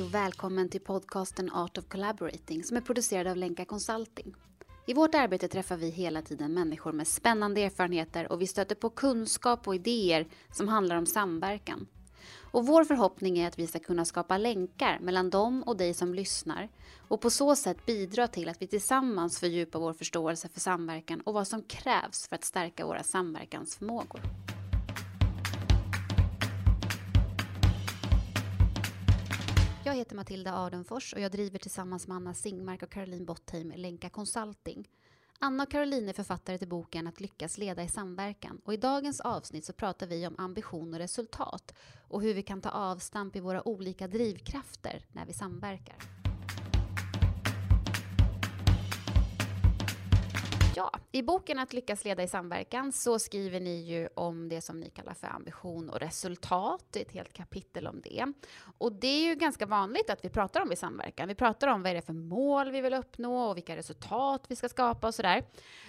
Hej 0.00 0.06
och 0.06 0.14
välkommen 0.14 0.68
till 0.68 0.80
podcasten 0.80 1.50
Art 1.52 1.78
of 1.78 1.88
Collaborating 1.88 2.64
som 2.64 2.76
är 2.76 2.80
producerad 2.80 3.26
av 3.26 3.36
Lenka 3.36 3.64
Consulting. 3.64 4.34
I 4.86 4.94
vårt 4.94 5.14
arbete 5.14 5.48
träffar 5.48 5.76
vi 5.76 5.90
hela 5.90 6.22
tiden 6.22 6.54
människor 6.54 6.92
med 6.92 7.06
spännande 7.06 7.60
erfarenheter 7.60 8.32
och 8.32 8.40
vi 8.40 8.46
stöter 8.46 8.74
på 8.74 8.90
kunskap 8.90 9.68
och 9.68 9.74
idéer 9.74 10.26
som 10.52 10.68
handlar 10.68 10.96
om 10.96 11.06
samverkan. 11.06 11.86
Och 12.52 12.66
vår 12.66 12.84
förhoppning 12.84 13.38
är 13.38 13.48
att 13.48 13.58
vi 13.58 13.66
ska 13.66 13.78
kunna 13.78 14.04
skapa 14.04 14.38
länkar 14.38 14.98
mellan 15.00 15.30
dem 15.30 15.62
och 15.62 15.76
dig 15.76 15.94
som 15.94 16.14
lyssnar 16.14 16.68
och 17.08 17.20
på 17.20 17.30
så 17.30 17.56
sätt 17.56 17.86
bidra 17.86 18.28
till 18.28 18.48
att 18.48 18.62
vi 18.62 18.66
tillsammans 18.66 19.40
fördjupar 19.40 19.80
vår 19.80 19.92
förståelse 19.92 20.48
för 20.48 20.60
samverkan 20.60 21.20
och 21.20 21.34
vad 21.34 21.48
som 21.48 21.62
krävs 21.62 22.28
för 22.28 22.36
att 22.36 22.44
stärka 22.44 22.86
våra 22.86 23.02
samverkansförmågor. 23.02 24.20
Jag 29.90 29.96
heter 29.96 30.16
Matilda 30.16 30.54
Ardenfors 30.54 31.14
och 31.14 31.20
jag 31.20 31.32
driver 31.32 31.58
tillsammans 31.58 32.06
med 32.08 32.16
Anna 32.16 32.34
Singmark 32.34 32.82
och 32.82 32.90
Caroline 32.90 33.24
Bottheim 33.24 33.72
Lenka 33.76 34.10
Consulting. 34.10 34.88
Anna 35.38 35.62
och 35.62 35.70
Caroline 35.70 36.08
är 36.08 36.12
författare 36.12 36.58
till 36.58 36.68
boken 36.68 37.06
Att 37.06 37.20
lyckas 37.20 37.58
leda 37.58 37.82
i 37.82 37.88
samverkan 37.88 38.60
och 38.64 38.74
i 38.74 38.76
dagens 38.76 39.20
avsnitt 39.20 39.64
så 39.64 39.72
pratar 39.72 40.06
vi 40.06 40.26
om 40.26 40.34
ambition 40.38 40.94
och 40.94 41.00
resultat 41.00 41.74
och 42.08 42.22
hur 42.22 42.34
vi 42.34 42.42
kan 42.42 42.60
ta 42.60 42.70
avstamp 42.70 43.36
i 43.36 43.40
våra 43.40 43.68
olika 43.68 44.08
drivkrafter 44.08 45.04
när 45.12 45.26
vi 45.26 45.32
samverkar. 45.32 46.19
I 51.12 51.22
boken 51.22 51.58
Att 51.58 51.72
lyckas 51.72 52.04
leda 52.04 52.22
i 52.22 52.28
samverkan 52.28 52.92
så 52.92 53.18
skriver 53.18 53.60
ni 53.60 53.80
ju 53.80 54.08
om 54.14 54.48
det 54.48 54.60
som 54.60 54.80
ni 54.80 54.90
kallar 54.90 55.14
för 55.14 55.26
ambition 55.26 55.90
och 55.90 56.00
resultat. 56.00 56.84
Det 56.90 57.00
är 57.00 57.04
ett 57.04 57.12
helt 57.12 57.32
kapitel 57.32 57.86
om 57.86 58.00
det. 58.00 58.32
Och 58.78 58.92
det 58.92 59.06
är 59.06 59.28
ju 59.28 59.34
ganska 59.34 59.66
vanligt 59.66 60.10
att 60.10 60.24
vi 60.24 60.28
pratar 60.28 60.60
om 60.60 60.72
i 60.72 60.76
samverkan. 60.76 61.28
Vi 61.28 61.34
pratar 61.34 61.68
om 61.68 61.82
vad 61.82 61.90
är 61.90 61.94
det 61.94 62.02
för 62.02 62.12
mål 62.12 62.70
vi 62.70 62.80
vill 62.80 62.94
uppnå 62.94 63.48
och 63.48 63.56
vilka 63.56 63.76
resultat 63.76 64.44
vi 64.48 64.56
ska 64.56 64.68
skapa 64.68 65.06
och 65.06 65.14
sådär. 65.14 65.44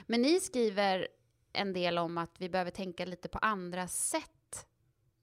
Men 0.07 0.21
ni 0.21 0.39
skriver 0.39 1.07
en 1.53 1.73
del 1.73 1.97
om 1.97 2.17
att 2.17 2.31
vi 2.37 2.49
behöver 2.49 2.71
tänka 2.71 3.05
lite 3.05 3.29
på 3.29 3.37
andra 3.37 3.87
sätt 3.87 4.67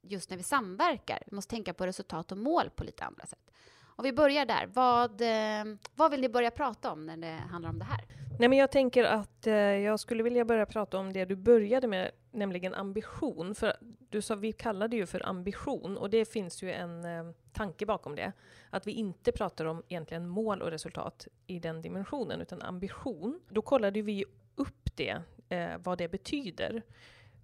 just 0.02 0.30
när 0.30 0.36
vi 0.36 0.42
samverkar. 0.42 1.22
Vi 1.26 1.34
måste 1.34 1.50
tänka 1.50 1.74
på 1.74 1.86
resultat 1.86 2.32
och 2.32 2.38
mål 2.38 2.70
på 2.70 2.84
lite 2.84 3.04
andra 3.04 3.26
sätt. 3.26 3.50
Om 3.98 4.04
vi 4.04 4.12
börjar 4.12 4.46
där, 4.46 4.66
vad, 4.66 5.20
eh, 5.20 5.76
vad 5.94 6.10
vill 6.10 6.20
ni 6.20 6.28
börja 6.28 6.50
prata 6.50 6.92
om 6.92 7.06
när 7.06 7.16
det 7.16 7.42
handlar 7.50 7.70
om 7.70 7.78
det 7.78 7.84
här? 7.84 8.04
Nej, 8.38 8.48
men 8.48 8.58
jag 8.58 8.70
tänker 8.70 9.04
att 9.04 9.46
eh, 9.46 9.54
jag 9.54 10.00
skulle 10.00 10.22
vilja 10.22 10.44
börja 10.44 10.66
prata 10.66 10.98
om 10.98 11.12
det 11.12 11.24
du 11.24 11.36
började 11.36 11.88
med, 11.88 12.10
nämligen 12.30 12.74
ambition. 12.74 13.54
För 13.54 13.76
du 14.10 14.22
sa, 14.22 14.34
vi 14.34 14.52
kallar 14.52 14.88
det 14.88 14.96
ju 14.96 15.06
för 15.06 15.26
ambition 15.26 15.96
och 15.96 16.10
det 16.10 16.24
finns 16.24 16.62
ju 16.62 16.72
en 16.72 17.04
eh, 17.04 17.32
tanke 17.52 17.86
bakom 17.86 18.14
det. 18.14 18.32
Att 18.70 18.86
vi 18.86 18.92
inte 18.92 19.32
pratar 19.32 19.64
om 19.64 19.82
egentligen 19.88 20.28
mål 20.28 20.62
och 20.62 20.70
resultat 20.70 21.28
i 21.46 21.58
den 21.58 21.82
dimensionen, 21.82 22.40
utan 22.40 22.62
ambition. 22.62 23.40
Då 23.48 23.62
kollade 23.62 24.02
vi 24.02 24.24
upp 24.54 24.96
det, 24.96 25.22
eh, 25.48 25.70
vad 25.78 25.98
det 25.98 26.08
betyder. 26.08 26.82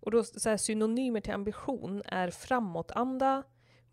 Och 0.01 0.11
då 0.11 0.25
så 0.25 0.49
här, 0.49 0.57
synonymer 0.57 1.21
till 1.21 1.35
ambition 1.35 2.03
är 2.07 2.31
framåtanda, 2.31 3.43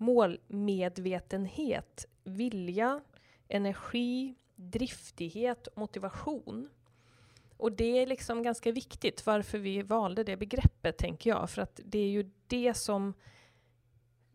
målmedvetenhet, 0.02 2.06
vilja, 2.24 3.02
energi, 3.48 4.36
driftighet, 4.56 5.68
motivation. 5.76 6.70
Och 7.58 7.72
det 7.72 8.02
är 8.02 8.08
liksom 8.08 8.44
ganska 8.44 8.72
viktigt 8.72 9.26
varför 9.26 9.58
vi 9.58 9.82
valde 9.82 10.24
det 10.24 10.38
begreppet, 10.38 10.98
tänker 10.98 11.30
jag. 11.30 11.50
För 11.50 11.62
att 11.62 11.80
det 11.86 12.00
är 12.00 12.10
ju 12.10 12.32
det 12.48 12.74
som 12.74 13.14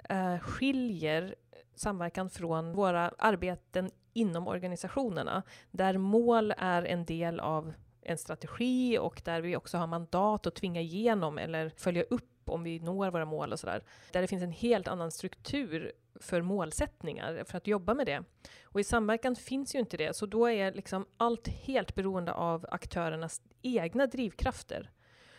eh, 0.08 0.38
skiljer 0.38 1.34
samverkan 1.74 2.30
från 2.30 2.72
våra 2.72 3.12
arbeten 3.18 3.90
inom 4.12 4.48
organisationerna, 4.48 5.42
där 5.70 5.98
mål 5.98 6.54
är 6.58 6.82
en 6.82 7.04
del 7.04 7.40
av 7.40 7.72
en 8.02 8.18
strategi 8.18 8.98
och 8.98 9.22
där 9.24 9.40
vi 9.40 9.56
också 9.56 9.78
har 9.78 9.86
mandat 9.86 10.46
att 10.46 10.54
tvinga 10.54 10.80
igenom 10.80 11.38
eller 11.38 11.68
följa 11.68 12.02
upp 12.02 12.35
om 12.48 12.62
vi 12.62 12.78
når 12.78 13.10
våra 13.10 13.24
mål 13.24 13.52
och 13.52 13.60
sådär. 13.60 13.82
Där 14.12 14.20
det 14.20 14.26
finns 14.26 14.42
en 14.42 14.52
helt 14.52 14.88
annan 14.88 15.10
struktur 15.10 15.92
för 16.20 16.42
målsättningar, 16.42 17.44
för 17.44 17.56
att 17.56 17.66
jobba 17.66 17.94
med 17.94 18.06
det. 18.06 18.24
Och 18.62 18.80
i 18.80 18.84
samverkan 18.84 19.36
finns 19.36 19.74
ju 19.74 19.78
inte 19.78 19.96
det, 19.96 20.16
så 20.16 20.26
då 20.26 20.50
är 20.50 20.72
liksom 20.72 21.06
allt 21.16 21.48
helt 21.48 21.94
beroende 21.94 22.32
av 22.32 22.66
aktörernas 22.70 23.42
egna 23.62 24.06
drivkrafter. 24.06 24.90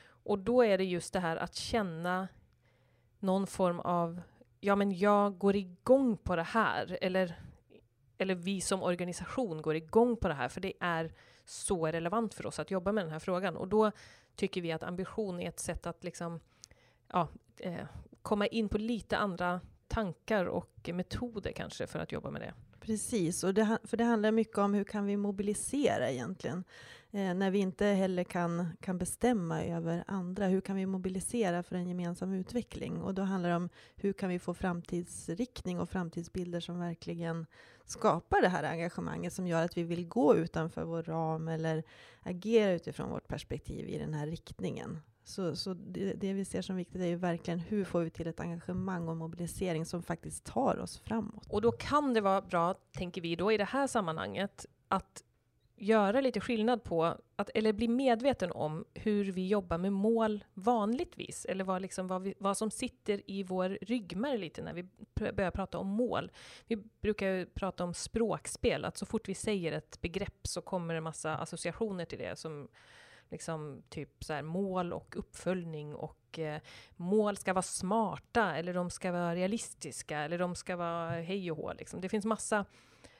Och 0.07 0.39
då 0.39 0.61
är 0.61 0.77
det 0.77 0.83
just 0.83 1.13
det 1.13 1.19
här 1.19 1.37
att 1.37 1.55
känna 1.55 2.27
någon 3.19 3.47
form 3.47 3.79
av, 3.79 4.21
ja 4.59 4.75
men 4.75 4.97
jag 4.97 5.37
går 5.37 5.55
igång 5.55 6.17
på 6.17 6.35
det 6.35 6.43
här, 6.43 6.97
eller, 7.01 7.39
eller 8.17 8.35
vi 8.35 8.61
som 8.61 8.83
organisation 8.83 9.61
går 9.61 9.75
igång 9.75 10.17
på 10.17 10.27
det 10.27 10.33
här, 10.33 10.49
för 10.49 10.61
det 10.61 10.73
är 10.79 11.13
så 11.45 11.87
relevant 11.87 12.33
för 12.33 12.45
oss 12.45 12.59
att 12.59 12.71
jobba 12.71 12.91
med 12.91 13.03
den 13.03 13.11
här 13.11 13.19
frågan. 13.19 13.57
Och 13.57 13.67
då 13.67 13.91
tycker 14.35 14.61
vi 14.61 14.71
att 14.71 14.83
ambition 14.83 15.39
är 15.39 15.49
ett 15.49 15.59
sätt 15.59 15.87
att 15.87 16.03
liksom, 16.03 16.39
ja, 17.13 17.27
eh, 17.57 17.85
komma 18.21 18.47
in 18.47 18.69
på 18.69 18.77
lite 18.77 19.17
andra 19.17 19.61
tankar 19.87 20.45
och 20.45 20.89
metoder 20.93 21.51
kanske 21.51 21.87
för 21.87 21.99
att 21.99 22.11
jobba 22.11 22.31
med 22.31 22.41
det. 22.41 22.53
Precis, 22.79 23.43
och 23.43 23.53
det, 23.53 23.77
för 23.83 23.97
det 23.97 24.03
handlar 24.03 24.31
mycket 24.31 24.57
om 24.57 24.73
hur 24.73 24.83
kan 24.83 25.05
vi 25.05 25.17
mobilisera 25.17 26.11
egentligen? 26.11 26.63
Eh, 27.11 27.33
när 27.33 27.51
vi 27.51 27.59
inte 27.59 27.85
heller 27.85 28.23
kan, 28.23 28.67
kan 28.81 28.97
bestämma 28.97 29.63
över 29.63 30.03
andra, 30.07 30.47
hur 30.47 30.61
kan 30.61 30.75
vi 30.75 30.85
mobilisera 30.85 31.63
för 31.63 31.75
en 31.75 31.87
gemensam 31.87 32.33
utveckling? 32.33 33.01
Och 33.01 33.13
då 33.13 33.21
handlar 33.21 33.49
det 33.49 33.55
om 33.55 33.69
hur 33.95 34.13
kan 34.13 34.29
vi 34.29 34.39
få 34.39 34.53
framtidsriktning 34.53 35.79
och 35.79 35.89
framtidsbilder 35.89 36.59
som 36.59 36.79
verkligen 36.79 37.45
skapar 37.85 38.41
det 38.41 38.49
här 38.49 38.63
engagemanget 38.63 39.33
som 39.33 39.47
gör 39.47 39.65
att 39.65 39.77
vi 39.77 39.83
vill 39.83 40.07
gå 40.07 40.35
utanför 40.35 40.83
vår 40.83 41.03
ram 41.03 41.47
eller 41.47 41.83
agera 42.21 42.71
utifrån 42.71 43.09
vårt 43.09 43.27
perspektiv 43.27 43.89
i 43.89 43.97
den 43.97 44.13
här 44.13 44.27
riktningen. 44.27 44.99
Så, 45.27 45.55
så 45.55 45.73
det, 45.73 46.13
det, 46.13 46.33
vi 46.33 46.45
ser 46.45 46.61
som 46.61 46.75
viktigt 46.75 47.01
är 47.01 47.05
ju 47.05 47.15
verkligen 47.15 47.59
hur 47.59 47.83
får 47.83 48.01
vi 48.01 48.09
till 48.09 48.27
ett 48.27 48.39
engagemang 48.39 49.07
och 49.07 49.17
mobilisering 49.17 49.85
som 49.85 50.03
faktiskt 50.03 50.45
tar 50.45 50.79
oss 50.79 50.97
framåt. 50.97 51.47
Och 51.49 51.61
då 51.61 51.71
kan 51.71 52.13
det 52.13 52.21
vara 52.21 52.41
bra, 52.41 52.73
tänker 52.73 53.21
vi 53.21 53.35
då 53.35 53.51
i 53.51 53.57
det 53.57 53.63
här 53.63 53.87
sammanhanget, 53.87 54.65
att 54.87 55.23
göra 55.75 56.21
lite 56.21 56.39
skillnad 56.39 56.83
på, 56.83 57.17
att, 57.35 57.49
eller 57.53 57.73
bli 57.73 57.87
medveten 57.87 58.51
om 58.51 58.85
hur 58.93 59.31
vi 59.31 59.47
jobbar 59.47 59.77
med 59.77 59.93
mål 59.93 60.43
vanligtvis, 60.53 61.45
eller 61.45 61.63
vad, 61.63 61.81
liksom, 61.81 62.07
vad, 62.07 62.21
vi, 62.21 62.33
vad 62.37 62.57
som 62.57 62.71
sitter 62.71 63.21
i 63.31 63.43
vår 63.43 63.77
ryggmärg 63.81 64.37
lite 64.37 64.61
när 64.61 64.73
vi 64.73 64.83
pr 65.13 65.31
börjar 65.31 65.51
prata 65.51 65.77
om 65.77 65.87
mål. 65.87 66.31
Vi 66.67 66.75
brukar 67.01 67.27
ju 67.27 67.45
prata 67.45 67.83
om 67.83 67.93
språkspel, 67.93 68.85
att 68.85 68.97
så 68.97 69.05
fort 69.05 69.29
vi 69.29 69.33
säger 69.33 69.71
ett 69.71 70.01
begrepp 70.01 70.47
så 70.47 70.61
kommer 70.61 70.93
det 70.93 71.01
massa 71.01 71.37
associationer 71.37 72.05
till 72.05 72.19
det 72.19 72.39
som 72.39 72.67
liksom 73.29 73.83
typ 73.89 74.23
så 74.23 74.33
här, 74.33 74.41
mål 74.41 74.93
och 74.93 75.15
uppföljning 75.17 75.95
och 75.95 76.39
eh, 76.39 76.61
mål 76.95 77.37
ska 77.37 77.53
vara 77.53 77.61
smarta 77.61 78.55
eller 78.55 78.73
de 78.73 78.89
ska 78.89 79.11
vara 79.11 79.35
realistiska 79.35 80.19
eller 80.19 80.37
de 80.37 80.55
ska 80.55 80.75
vara 80.75 81.09
hej 81.09 81.51
och 81.51 81.57
hå. 81.57 81.73
Liksom. 81.73 82.01
Det 82.01 82.09
finns 82.09 82.25
massa, 82.25 82.65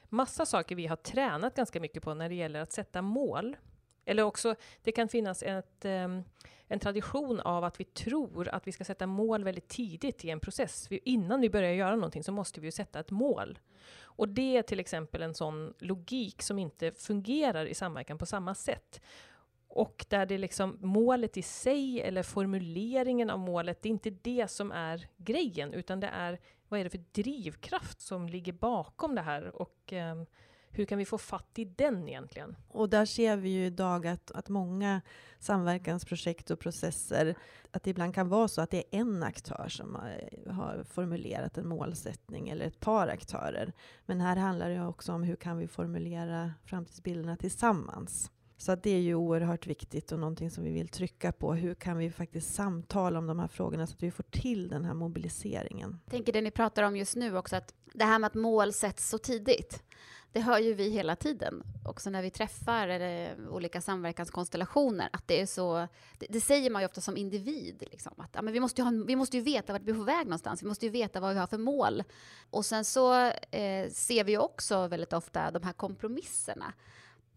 massa 0.08 0.46
saker 0.46 0.76
vi 0.76 0.86
har 0.86 0.96
tränat 0.96 1.54
ganska 1.54 1.80
mycket 1.80 2.02
på 2.02 2.14
när 2.14 2.28
det 2.28 2.34
gäller 2.34 2.60
att 2.60 2.72
sätta 2.72 3.02
mål. 3.02 3.56
Eller 4.04 4.22
också, 4.22 4.54
det 4.82 4.92
kan 4.92 5.08
finnas 5.08 5.42
ett, 5.42 5.84
um, 5.84 6.24
en 6.68 6.78
tradition 6.78 7.40
av 7.40 7.64
att 7.64 7.80
vi 7.80 7.84
tror 7.84 8.48
att 8.48 8.66
vi 8.66 8.72
ska 8.72 8.84
sätta 8.84 9.06
mål 9.06 9.44
väldigt 9.44 9.68
tidigt 9.68 10.24
i 10.24 10.30
en 10.30 10.40
process. 10.40 10.86
Vi, 10.90 11.00
innan 11.04 11.40
vi 11.40 11.50
börjar 11.50 11.72
göra 11.72 11.94
någonting 11.94 12.24
så 12.24 12.32
måste 12.32 12.60
vi 12.60 12.66
ju 12.66 12.72
sätta 12.72 13.00
ett 13.00 13.10
mål. 13.10 13.58
Och 14.18 14.28
det 14.28 14.56
är 14.56 14.62
till 14.62 14.80
exempel 14.80 15.22
en 15.22 15.34
sån 15.34 15.74
logik 15.78 16.42
som 16.42 16.58
inte 16.58 16.92
fungerar 16.92 17.66
i 17.66 17.74
samverkan 17.74 18.18
på 18.18 18.26
samma 18.26 18.54
sätt. 18.54 19.00
Och 19.68 20.06
där 20.08 20.26
det 20.26 20.38
liksom 20.38 20.78
målet 20.80 21.36
i 21.36 21.42
sig, 21.42 22.00
eller 22.00 22.22
formuleringen 22.22 23.30
av 23.30 23.38
målet, 23.38 23.82
det 23.82 23.88
är 23.88 23.90
inte 23.90 24.10
det 24.10 24.50
som 24.50 24.72
är 24.72 25.08
grejen, 25.16 25.72
utan 25.74 26.00
det 26.00 26.06
är 26.06 26.38
vad 26.68 26.80
är 26.80 26.84
det 26.84 26.90
för 26.90 27.04
drivkraft 27.12 28.00
som 28.00 28.28
ligger 28.28 28.52
bakom 28.52 29.14
det 29.14 29.20
här 29.20 29.62
och 29.62 29.92
eh, 29.92 30.22
hur 30.70 30.84
kan 30.84 30.98
vi 30.98 31.04
få 31.04 31.18
fatt 31.18 31.58
i 31.58 31.64
den 31.64 32.08
egentligen? 32.08 32.56
Och 32.68 32.88
där 32.88 33.04
ser 33.04 33.36
vi 33.36 33.48
ju 33.48 33.66
idag 33.66 34.06
att, 34.06 34.30
att 34.30 34.48
många 34.48 35.00
samverkansprojekt 35.38 36.50
och 36.50 36.60
processer, 36.60 37.34
att 37.70 37.82
det 37.82 37.90
ibland 37.90 38.14
kan 38.14 38.28
vara 38.28 38.48
så 38.48 38.60
att 38.60 38.70
det 38.70 38.78
är 38.78 39.00
en 39.00 39.22
aktör 39.22 39.66
som 39.68 39.94
har, 39.94 40.50
har 40.52 40.84
formulerat 40.84 41.58
en 41.58 41.68
målsättning, 41.68 42.48
eller 42.48 42.66
ett 42.66 42.80
par 42.80 43.08
aktörer. 43.08 43.72
Men 44.06 44.20
här 44.20 44.36
handlar 44.36 44.70
det 44.70 44.86
också 44.86 45.12
om 45.12 45.22
hur 45.22 45.36
kan 45.36 45.58
vi 45.58 45.68
formulera 45.68 46.52
framtidsbilderna 46.64 47.36
tillsammans? 47.36 48.30
Så 48.58 48.74
det 48.74 48.90
är 48.90 49.00
ju 49.00 49.14
oerhört 49.14 49.66
viktigt 49.66 50.12
och 50.12 50.18
någonting 50.18 50.50
som 50.50 50.64
vi 50.64 50.70
vill 50.70 50.88
trycka 50.88 51.32
på. 51.32 51.54
Hur 51.54 51.74
kan 51.74 51.98
vi 51.98 52.10
faktiskt 52.10 52.54
samtala 52.54 53.18
om 53.18 53.26
de 53.26 53.38
här 53.38 53.48
frågorna 53.48 53.86
så 53.86 53.94
att 53.94 54.02
vi 54.02 54.10
får 54.10 54.22
till 54.22 54.68
den 54.68 54.84
här 54.84 54.94
mobiliseringen? 54.94 56.00
Jag 56.04 56.10
tänker 56.10 56.32
det 56.32 56.40
ni 56.40 56.50
pratar 56.50 56.82
om 56.82 56.96
just 56.96 57.16
nu 57.16 57.36
också, 57.36 57.56
att 57.56 57.74
det 57.92 58.04
här 58.04 58.18
med 58.18 58.26
att 58.26 58.34
mål 58.34 58.72
sätts 58.72 59.08
så 59.08 59.18
tidigt 59.18 59.82
det 60.32 60.40
hör 60.40 60.58
ju 60.58 60.74
vi 60.74 60.90
hela 60.90 61.16
tiden, 61.16 61.62
också 61.84 62.10
när 62.10 62.22
vi 62.22 62.30
träffar 62.30 62.88
eller 62.88 63.36
olika 63.48 63.80
samverkanskonstellationer, 63.80 65.08
att 65.12 65.28
det 65.28 65.40
är 65.40 65.46
så, 65.46 65.88
det, 66.18 66.26
det 66.28 66.40
säger 66.40 66.70
man 66.70 66.82
ju 66.82 66.86
ofta 66.86 67.00
som 67.00 67.16
individ, 67.16 67.82
liksom, 67.90 68.12
att 68.16 68.30
ja, 68.32 68.42
men 68.42 68.52
vi, 68.52 68.60
måste 68.60 68.80
ju 68.80 68.84
ha, 68.84 69.04
vi 69.06 69.16
måste 69.16 69.36
ju 69.36 69.42
veta 69.42 69.72
vart 69.72 69.82
vi 69.82 69.90
är 69.90 69.94
på 69.94 70.02
väg 70.02 70.26
någonstans, 70.26 70.62
vi 70.62 70.66
måste 70.66 70.86
ju 70.86 70.92
veta 70.92 71.20
vad 71.20 71.34
vi 71.34 71.40
har 71.40 71.46
för 71.46 71.58
mål. 71.58 72.02
Och 72.50 72.66
sen 72.66 72.84
så 72.84 73.24
eh, 73.50 73.90
ser 73.90 74.24
vi 74.24 74.32
ju 74.32 74.38
också 74.38 74.86
väldigt 74.88 75.12
ofta 75.12 75.50
de 75.50 75.62
här 75.62 75.72
kompromisserna, 75.72 76.72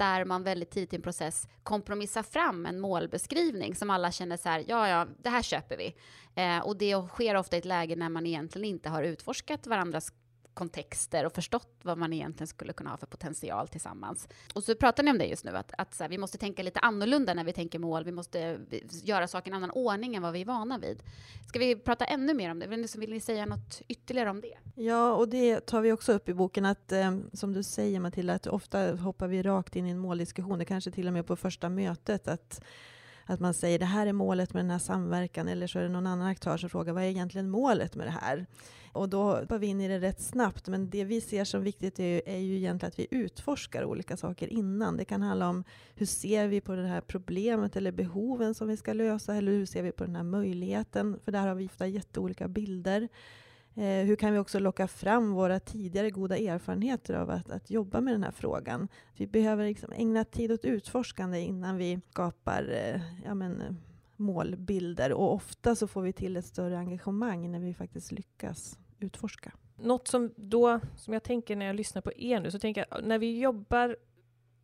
där 0.01 0.25
man 0.25 0.43
väldigt 0.43 0.71
tidigt 0.71 0.93
i 0.93 0.95
en 0.95 1.01
process 1.01 1.47
kompromissar 1.63 2.23
fram 2.23 2.65
en 2.65 2.79
målbeskrivning 2.79 3.75
som 3.75 3.89
alla 3.89 4.11
känner 4.11 4.37
så 4.37 4.49
här, 4.49 4.63
ja, 4.67 4.89
ja, 4.89 5.07
det 5.23 5.29
här 5.29 5.41
köper 5.41 5.77
vi. 5.77 5.95
Eh, 6.35 6.59
och 6.59 6.77
det 6.77 7.07
sker 7.07 7.35
ofta 7.35 7.55
i 7.55 7.59
ett 7.59 7.65
läge 7.65 7.95
när 7.95 8.09
man 8.09 8.25
egentligen 8.25 8.65
inte 8.65 8.89
har 8.89 9.03
utforskat 9.03 9.67
varandras 9.67 10.13
kontexter 10.53 11.25
och 11.25 11.33
förstått 11.33 11.79
vad 11.83 11.97
man 11.97 12.13
egentligen 12.13 12.47
skulle 12.47 12.73
kunna 12.73 12.89
ha 12.89 12.97
för 12.97 13.07
potential 13.07 13.67
tillsammans. 13.67 14.27
Och 14.53 14.63
så 14.63 14.75
pratar 14.75 15.03
ni 15.03 15.11
om 15.11 15.17
det 15.17 15.25
just 15.25 15.45
nu, 15.45 15.57
att, 15.57 15.71
att 15.77 15.93
så 15.93 16.03
här, 16.03 16.09
vi 16.09 16.17
måste 16.17 16.37
tänka 16.37 16.63
lite 16.63 16.79
annorlunda 16.79 17.33
när 17.33 17.43
vi 17.43 17.53
tänker 17.53 17.79
mål. 17.79 18.03
Vi 18.03 18.11
måste 18.11 18.59
göra 19.03 19.27
saker 19.27 19.51
i 19.51 19.51
en 19.51 19.57
annan 19.57 19.71
ordning 19.71 20.15
än 20.15 20.21
vad 20.21 20.33
vi 20.33 20.41
är 20.41 20.45
vana 20.45 20.77
vid. 20.77 21.03
Ska 21.47 21.59
vi 21.59 21.75
prata 21.75 22.05
ännu 22.05 22.33
mer 22.33 22.51
om 22.51 22.59
det? 22.59 22.67
Vill 22.67 22.81
ni, 22.81 22.87
vill 22.97 23.09
ni 23.09 23.19
säga 23.19 23.45
något 23.45 23.81
ytterligare 23.87 24.29
om 24.29 24.41
det? 24.41 24.57
Ja, 24.75 25.13
och 25.13 25.29
det 25.29 25.59
tar 25.59 25.81
vi 25.81 25.91
också 25.91 26.13
upp 26.13 26.29
i 26.29 26.33
boken, 26.33 26.65
att 26.65 26.91
eh, 26.91 27.17
som 27.33 27.53
du 27.53 27.63
säger 27.63 27.99
Matilda, 27.99 28.33
att 28.33 28.47
ofta 28.47 28.95
hoppar 28.95 29.27
vi 29.27 29.43
rakt 29.43 29.75
in 29.75 29.87
i 29.87 29.89
en 29.89 29.99
måldiskussion, 29.99 30.59
det 30.59 30.65
kanske 30.65 30.91
till 30.91 31.07
och 31.07 31.13
med 31.13 31.27
på 31.27 31.35
första 31.35 31.69
mötet, 31.69 32.27
att 32.27 32.61
att 33.31 33.39
man 33.39 33.53
säger 33.53 33.79
det 33.79 33.85
här 33.85 34.07
är 34.07 34.13
målet 34.13 34.53
med 34.53 34.63
den 34.63 34.71
här 34.71 34.79
samverkan, 34.79 35.47
eller 35.47 35.67
så 35.67 35.79
är 35.79 35.83
det 35.83 35.89
någon 35.89 36.07
annan 36.07 36.27
aktör 36.27 36.57
som 36.57 36.69
frågar 36.69 36.93
vad 36.93 37.03
är 37.03 37.07
egentligen 37.07 37.49
målet 37.49 37.95
med 37.95 38.07
det 38.07 38.11
här? 38.21 38.45
Och 38.93 39.09
då 39.09 39.35
hoppar 39.35 39.57
vi 39.57 39.67
in 39.67 39.81
i 39.81 39.87
det 39.87 39.99
rätt 39.99 40.21
snabbt, 40.21 40.67
men 40.67 40.89
det 40.89 41.03
vi 41.03 41.21
ser 41.21 41.45
som 41.45 41.63
viktigt 41.63 41.99
är, 41.99 42.21
är 42.25 42.37
ju 42.37 42.57
egentligen 42.57 42.89
att 42.89 42.99
vi 42.99 43.07
utforskar 43.11 43.83
olika 43.83 44.17
saker 44.17 44.47
innan. 44.47 44.97
Det 44.97 45.05
kan 45.05 45.21
handla 45.21 45.49
om 45.49 45.63
hur 45.95 46.05
ser 46.05 46.47
vi 46.47 46.61
på 46.61 46.75
det 46.75 46.87
här 46.87 47.01
problemet 47.01 47.75
eller 47.75 47.91
behoven 47.91 48.53
som 48.53 48.67
vi 48.67 48.77
ska 48.77 48.93
lösa, 48.93 49.35
eller 49.35 49.51
hur 49.51 49.65
ser 49.65 49.83
vi 49.83 49.91
på 49.91 50.03
den 50.03 50.15
här 50.15 50.23
möjligheten? 50.23 51.19
För 51.23 51.31
där 51.31 51.47
har 51.47 51.55
vi 51.55 51.67
ofta 51.67 51.87
jätteolika 51.87 52.47
bilder. 52.47 53.07
Eh, 53.75 54.05
hur 54.05 54.15
kan 54.15 54.33
vi 54.33 54.39
också 54.39 54.59
locka 54.59 54.87
fram 54.87 55.31
våra 55.31 55.59
tidigare 55.59 56.09
goda 56.09 56.37
erfarenheter 56.37 57.13
av 57.13 57.29
att, 57.29 57.51
att 57.51 57.69
jobba 57.69 58.01
med 58.01 58.13
den 58.13 58.23
här 58.23 58.31
frågan? 58.31 58.87
Vi 59.17 59.27
behöver 59.27 59.65
liksom 59.65 59.91
ägna 59.91 60.23
tid 60.23 60.51
åt 60.51 60.65
utforskande 60.65 61.39
innan 61.39 61.77
vi 61.77 61.99
skapar 62.09 62.69
eh, 62.71 63.01
ja, 63.25 63.33
men, 63.33 63.61
eh, 63.61 63.73
målbilder. 64.15 65.13
Och 65.13 65.33
ofta 65.33 65.75
så 65.75 65.87
får 65.87 66.01
vi 66.01 66.13
till 66.13 66.37
ett 66.37 66.45
större 66.45 66.77
engagemang 66.77 67.51
när 67.51 67.59
vi 67.59 67.73
faktiskt 67.73 68.11
lyckas 68.11 68.79
utforska. 68.99 69.51
Något 69.75 70.07
som 70.07 70.33
då, 70.35 70.79
som 70.95 71.13
jag 71.13 71.23
tänker 71.23 71.55
när 71.55 71.65
jag 71.65 71.75
lyssnar 71.75 72.01
på 72.01 72.11
er 72.17 72.39
nu, 72.39 72.51
så 72.51 72.59
tänker 72.59 72.85
jag 72.89 73.03
när 73.03 73.19
vi 73.19 73.39
jobbar 73.39 73.95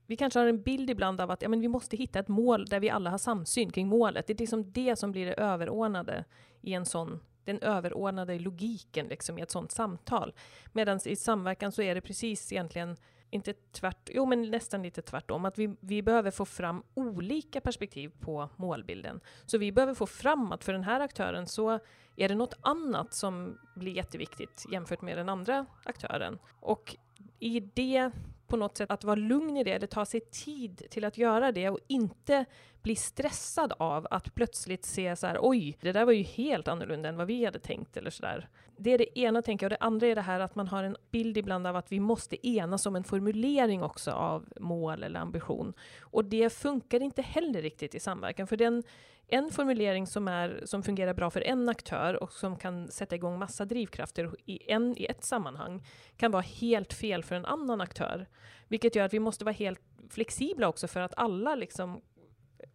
vi 0.09 0.17
kanske 0.17 0.39
har 0.39 0.45
en 0.45 0.61
bild 0.61 0.89
ibland 0.89 1.21
av 1.21 1.31
att 1.31 1.41
ja, 1.41 1.49
men 1.49 1.59
vi 1.59 1.67
måste 1.67 1.97
hitta 1.97 2.19
ett 2.19 2.27
mål 2.27 2.65
där 2.65 2.79
vi 2.79 2.89
alla 2.89 3.09
har 3.09 3.17
samsyn 3.17 3.71
kring 3.71 3.87
målet. 3.87 4.27
Det 4.27 4.33
är 4.33 4.37
liksom 4.37 4.71
det 4.71 4.95
som 4.95 5.11
blir 5.11 5.25
det 5.25 5.33
överordnade 5.33 6.25
i 6.61 6.73
en 6.73 6.85
sån 6.85 7.19
den 7.47 7.61
överordnade 7.61 8.39
logiken 8.39 9.07
liksom, 9.07 9.37
i 9.37 9.41
ett 9.41 9.51
sånt 9.51 9.71
samtal. 9.71 10.33
Medan 10.73 10.99
i 11.05 11.15
samverkan 11.15 11.71
så 11.71 11.81
är 11.81 11.95
det 11.95 12.01
precis 12.01 12.51
egentligen 12.51 12.97
inte 13.29 13.53
tvärt, 13.53 14.09
jo 14.13 14.25
men 14.25 14.41
nästan 14.41 14.83
lite 14.83 15.01
tvärtom, 15.01 15.45
att 15.45 15.57
vi, 15.57 15.75
vi 15.79 16.01
behöver 16.01 16.31
få 16.31 16.45
fram 16.45 16.83
olika 16.93 17.61
perspektiv 17.61 18.11
på 18.19 18.49
målbilden. 18.55 19.19
Så 19.45 19.57
vi 19.57 19.71
behöver 19.71 19.93
få 19.93 20.07
fram 20.07 20.51
att 20.51 20.63
för 20.63 20.73
den 20.73 20.83
här 20.83 20.99
aktören 20.99 21.47
så 21.47 21.79
är 22.15 22.29
det 22.29 22.35
något 22.35 22.57
annat 22.61 23.13
som 23.13 23.59
blir 23.75 23.91
jätteviktigt 23.91 24.65
jämfört 24.71 25.01
med 25.01 25.17
den 25.17 25.29
andra 25.29 25.65
aktören. 25.83 26.39
Och 26.59 26.95
i 27.39 27.59
det 27.59 28.11
på 28.47 28.57
något 28.57 28.77
sätt 28.77 28.91
att 28.91 29.03
vara 29.03 29.15
lugn 29.15 29.57
i 29.57 29.63
det, 29.63 29.71
eller 29.71 29.87
ta 29.87 30.05
sig 30.05 30.19
tid 30.19 30.83
till 30.89 31.05
att 31.05 31.17
göra 31.17 31.51
det 31.51 31.69
och 31.69 31.79
inte 31.87 32.45
bli 32.81 32.95
stressad 32.95 33.73
av 33.79 34.07
att 34.09 34.35
plötsligt 34.35 34.85
se 34.85 35.15
så 35.15 35.27
här, 35.27 35.37
oj, 35.41 35.77
det 35.81 35.91
där 35.91 36.05
var 36.05 36.13
ju 36.13 36.23
helt 36.23 36.67
annorlunda 36.67 37.09
än 37.09 37.17
vad 37.17 37.27
vi 37.27 37.45
hade 37.45 37.59
tänkt 37.59 37.97
eller 37.97 38.09
så 38.09 38.21
där. 38.21 38.49
Det 38.77 38.91
är 38.91 38.97
det 38.97 39.19
ena 39.19 39.41
tänker 39.41 39.65
jag, 39.65 39.71
och 39.71 39.77
det 39.79 39.85
andra 39.85 40.07
är 40.07 40.15
det 40.15 40.21
här 40.21 40.39
att 40.39 40.55
man 40.55 40.67
har 40.67 40.83
en 40.83 40.97
bild 41.11 41.37
ibland 41.37 41.67
av 41.67 41.75
att 41.75 41.91
vi 41.91 41.99
måste 41.99 42.47
enas 42.47 42.85
om 42.85 42.95
en 42.95 43.03
formulering 43.03 43.83
också 43.83 44.11
av 44.11 44.45
mål 44.59 45.03
eller 45.03 45.19
ambition. 45.19 45.73
Och 46.01 46.25
det 46.25 46.53
funkar 46.53 47.01
inte 47.01 47.21
heller 47.21 47.61
riktigt 47.61 47.95
i 47.95 47.99
samverkan, 47.99 48.47
för 48.47 48.57
den 48.57 48.83
en 49.27 49.51
formulering 49.51 50.07
som, 50.07 50.27
är, 50.27 50.61
som 50.65 50.83
fungerar 50.83 51.13
bra 51.13 51.29
för 51.29 51.41
en 51.41 51.69
aktör 51.69 52.23
och 52.23 52.31
som 52.31 52.57
kan 52.57 52.91
sätta 52.91 53.15
igång 53.15 53.39
massa 53.39 53.65
drivkrafter 53.65 54.35
i, 54.45 54.71
en, 54.71 54.97
i 54.97 55.05
ett 55.05 55.23
sammanhang 55.23 55.83
kan 56.17 56.31
vara 56.31 56.41
helt 56.41 56.93
fel 56.93 57.23
för 57.23 57.35
en 57.35 57.45
annan 57.45 57.81
aktör. 57.81 58.27
Vilket 58.67 58.95
gör 58.95 59.05
att 59.05 59.13
vi 59.13 59.19
måste 59.19 59.45
vara 59.45 59.53
helt 59.53 59.81
flexibla 60.09 60.67
också 60.67 60.87
för 60.87 60.99
att 60.99 61.13
alla 61.17 61.55
liksom 61.55 62.01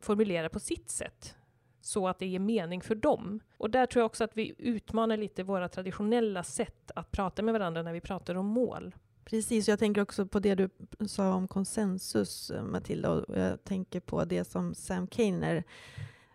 formulerar 0.00 0.48
på 0.48 0.60
sitt 0.60 0.90
sätt 0.90 1.36
så 1.80 2.08
att 2.08 2.18
det 2.18 2.26
ger 2.26 2.38
mening 2.38 2.80
för 2.80 2.94
dem. 2.94 3.40
Och 3.56 3.70
där 3.70 3.86
tror 3.86 4.00
jag 4.00 4.06
också 4.06 4.24
att 4.24 4.36
vi 4.36 4.54
utmanar 4.58 5.16
lite 5.16 5.42
våra 5.42 5.68
traditionella 5.68 6.42
sätt 6.44 6.90
att 6.94 7.10
prata 7.10 7.42
med 7.42 7.52
varandra 7.52 7.82
när 7.82 7.92
vi 7.92 8.00
pratar 8.00 8.34
om 8.34 8.46
mål. 8.46 8.94
Precis, 9.24 9.68
jag 9.68 9.78
tänker 9.78 10.00
också 10.00 10.26
på 10.26 10.38
det 10.38 10.54
du 10.54 10.70
sa 11.06 11.34
om 11.34 11.48
konsensus, 11.48 12.50
eh, 12.50 12.62
Matilda, 12.62 13.10
och 13.10 13.38
jag 13.38 13.64
tänker 13.64 14.00
på 14.00 14.24
det 14.24 14.44
som 14.44 14.74
Sam 14.74 15.06
Kainer 15.06 15.64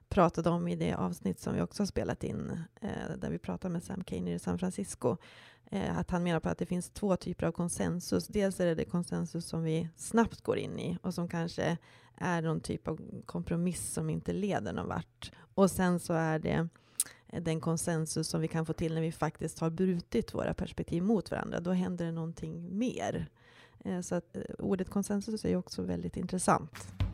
pratade 0.10 0.50
om 0.50 0.68
i 0.68 0.76
det 0.76 0.94
avsnitt 0.94 1.40
som 1.40 1.56
vi 1.56 1.62
också 1.62 1.82
har 1.82 1.88
spelat 1.88 2.24
in, 2.24 2.64
eh, 2.82 3.18
där 3.18 3.30
vi 3.30 3.38
pratar 3.38 3.70
med 3.70 3.84
Sam 3.84 4.04
Kainer 4.04 4.32
i 4.32 4.40
San 4.40 4.60
Francisco, 4.60 5.18
eh, 5.72 5.98
att 5.98 6.12
han 6.12 6.24
menar 6.24 6.40
på 6.40 6.50
att 6.50 6.58
det 6.58 6.66
finns 6.66 6.90
två 6.90 7.16
typer 7.16 7.46
av 7.46 7.52
konsensus. 7.52 8.28
Dels 8.28 8.60
är 8.60 8.66
det 8.66 8.76
det 8.76 8.86
konsensus 8.86 9.46
som 9.46 9.64
vi 9.64 9.90
snabbt 9.96 10.42
går 10.42 10.58
in 10.58 10.80
i 10.80 10.98
och 11.02 11.14
som 11.14 11.28
kanske 11.28 11.78
är 12.18 12.42
någon 12.42 12.60
typ 12.60 12.88
av 12.88 13.00
kompromiss 13.26 13.94
som 13.94 14.10
inte 14.10 14.34
leder 14.34 14.74
någon 14.74 14.88
vart. 14.88 15.32
Och 15.56 15.72
sen 15.72 16.00
så 16.00 16.14
är 16.14 16.40
det 16.40 16.68
eh, 17.28 17.44
den 17.44 17.62
konsensus 17.62 18.28
som 18.28 18.42
vi 18.42 18.48
kan 18.48 18.66
få 18.66 18.74
till 18.74 18.94
när 18.94 19.02
vi 19.02 19.12
faktiskt 19.12 19.60
har 19.60 19.70
brutit 19.70 20.34
våra 20.34 20.54
perspektiv 20.54 21.04
mot 21.04 21.32
varandra. 21.32 21.60
Då 21.60 21.72
händer 21.72 22.06
det 22.06 22.12
någonting 22.12 22.78
mer. 22.78 23.30
Eh, 23.86 24.02
så 24.02 24.16
att 24.16 24.38
eh, 24.38 24.44
ordet 24.60 24.90
konsensus 24.90 25.46
är 25.46 25.50
ju 25.50 25.58
också 25.58 25.82
väldigt 25.82 26.18
intressant. 26.18 27.07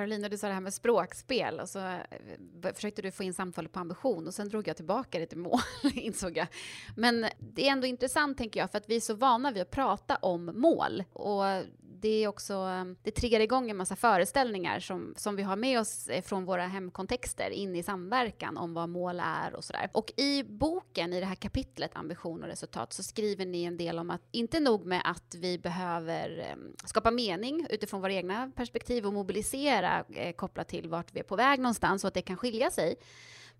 Carolina, 0.00 0.28
du 0.28 0.38
sa 0.38 0.46
det 0.48 0.54
här 0.54 0.60
med 0.60 0.74
språkspel 0.74 1.60
och 1.60 1.68
så 1.68 1.78
eh, 1.78 2.74
försökte 2.74 3.02
du 3.02 3.10
få 3.10 3.22
in 3.22 3.34
samtalet 3.34 3.72
på 3.72 3.80
ambition 3.80 4.26
och 4.26 4.34
sen 4.34 4.48
drog 4.48 4.68
jag 4.68 4.76
tillbaka 4.76 5.18
det 5.18 5.26
till 5.26 5.38
mål, 5.38 5.60
insåg 5.94 6.36
jag. 6.36 6.46
Men 6.96 7.26
det 7.38 7.68
är 7.68 7.72
ändå 7.72 7.86
intressant, 7.86 8.38
tänker 8.38 8.60
jag, 8.60 8.70
för 8.70 8.78
att 8.78 8.88
vi 8.88 8.96
är 8.96 9.00
så 9.00 9.14
vana 9.14 9.52
vid 9.52 9.62
att 9.62 9.70
prata 9.70 10.16
om 10.16 10.52
mål 10.54 11.04
och 11.12 11.44
det 12.00 12.24
är 12.24 12.28
också, 12.28 12.54
eh, 12.54 12.84
det 13.02 13.10
triggar 13.10 13.40
igång 13.40 13.70
en 13.70 13.76
massa 13.76 13.96
föreställningar 13.96 14.80
som, 14.80 15.14
som 15.16 15.36
vi 15.36 15.42
har 15.42 15.56
med 15.56 15.80
oss 15.80 16.08
eh, 16.08 16.22
från 16.22 16.44
våra 16.44 16.66
hemkontexter 16.66 17.50
in 17.50 17.76
i 17.76 17.82
samverkan 17.82 18.56
om 18.56 18.74
vad 18.74 18.88
mål 18.88 19.20
är 19.24 19.54
och 19.54 19.64
sådär. 19.64 19.90
Och 19.92 20.12
i 20.16 20.42
boken, 20.42 21.12
i 21.12 21.20
det 21.20 21.26
här 21.26 21.34
kapitlet 21.34 21.90
Ambition 21.94 22.42
och 22.42 22.48
resultat, 22.48 22.92
så 22.92 23.02
skriver 23.02 23.46
ni 23.46 23.64
en 23.64 23.76
del 23.76 23.98
om 23.98 24.10
att 24.10 24.22
inte 24.30 24.60
nog 24.60 24.86
med 24.86 25.02
att 25.04 25.34
vi 25.34 25.58
behöver 25.58 26.38
ehm, 26.38 26.74
skapa 26.84 27.10
mening 27.10 27.66
utifrån 27.70 28.00
våra 28.00 28.12
egna 28.12 28.52
perspektiv 28.56 29.06
och 29.06 29.12
mobilisera 29.12 30.04
eh, 30.14 30.32
kopplat 30.32 30.68
till 30.68 30.88
vart 30.88 31.14
vi 31.14 31.20
är 31.20 31.24
på 31.24 31.36
väg 31.36 31.60
någonstans 31.60 32.04
och 32.04 32.08
att 32.08 32.14
det 32.14 32.22
kan 32.22 32.36
skilja 32.36 32.70
sig. 32.70 32.96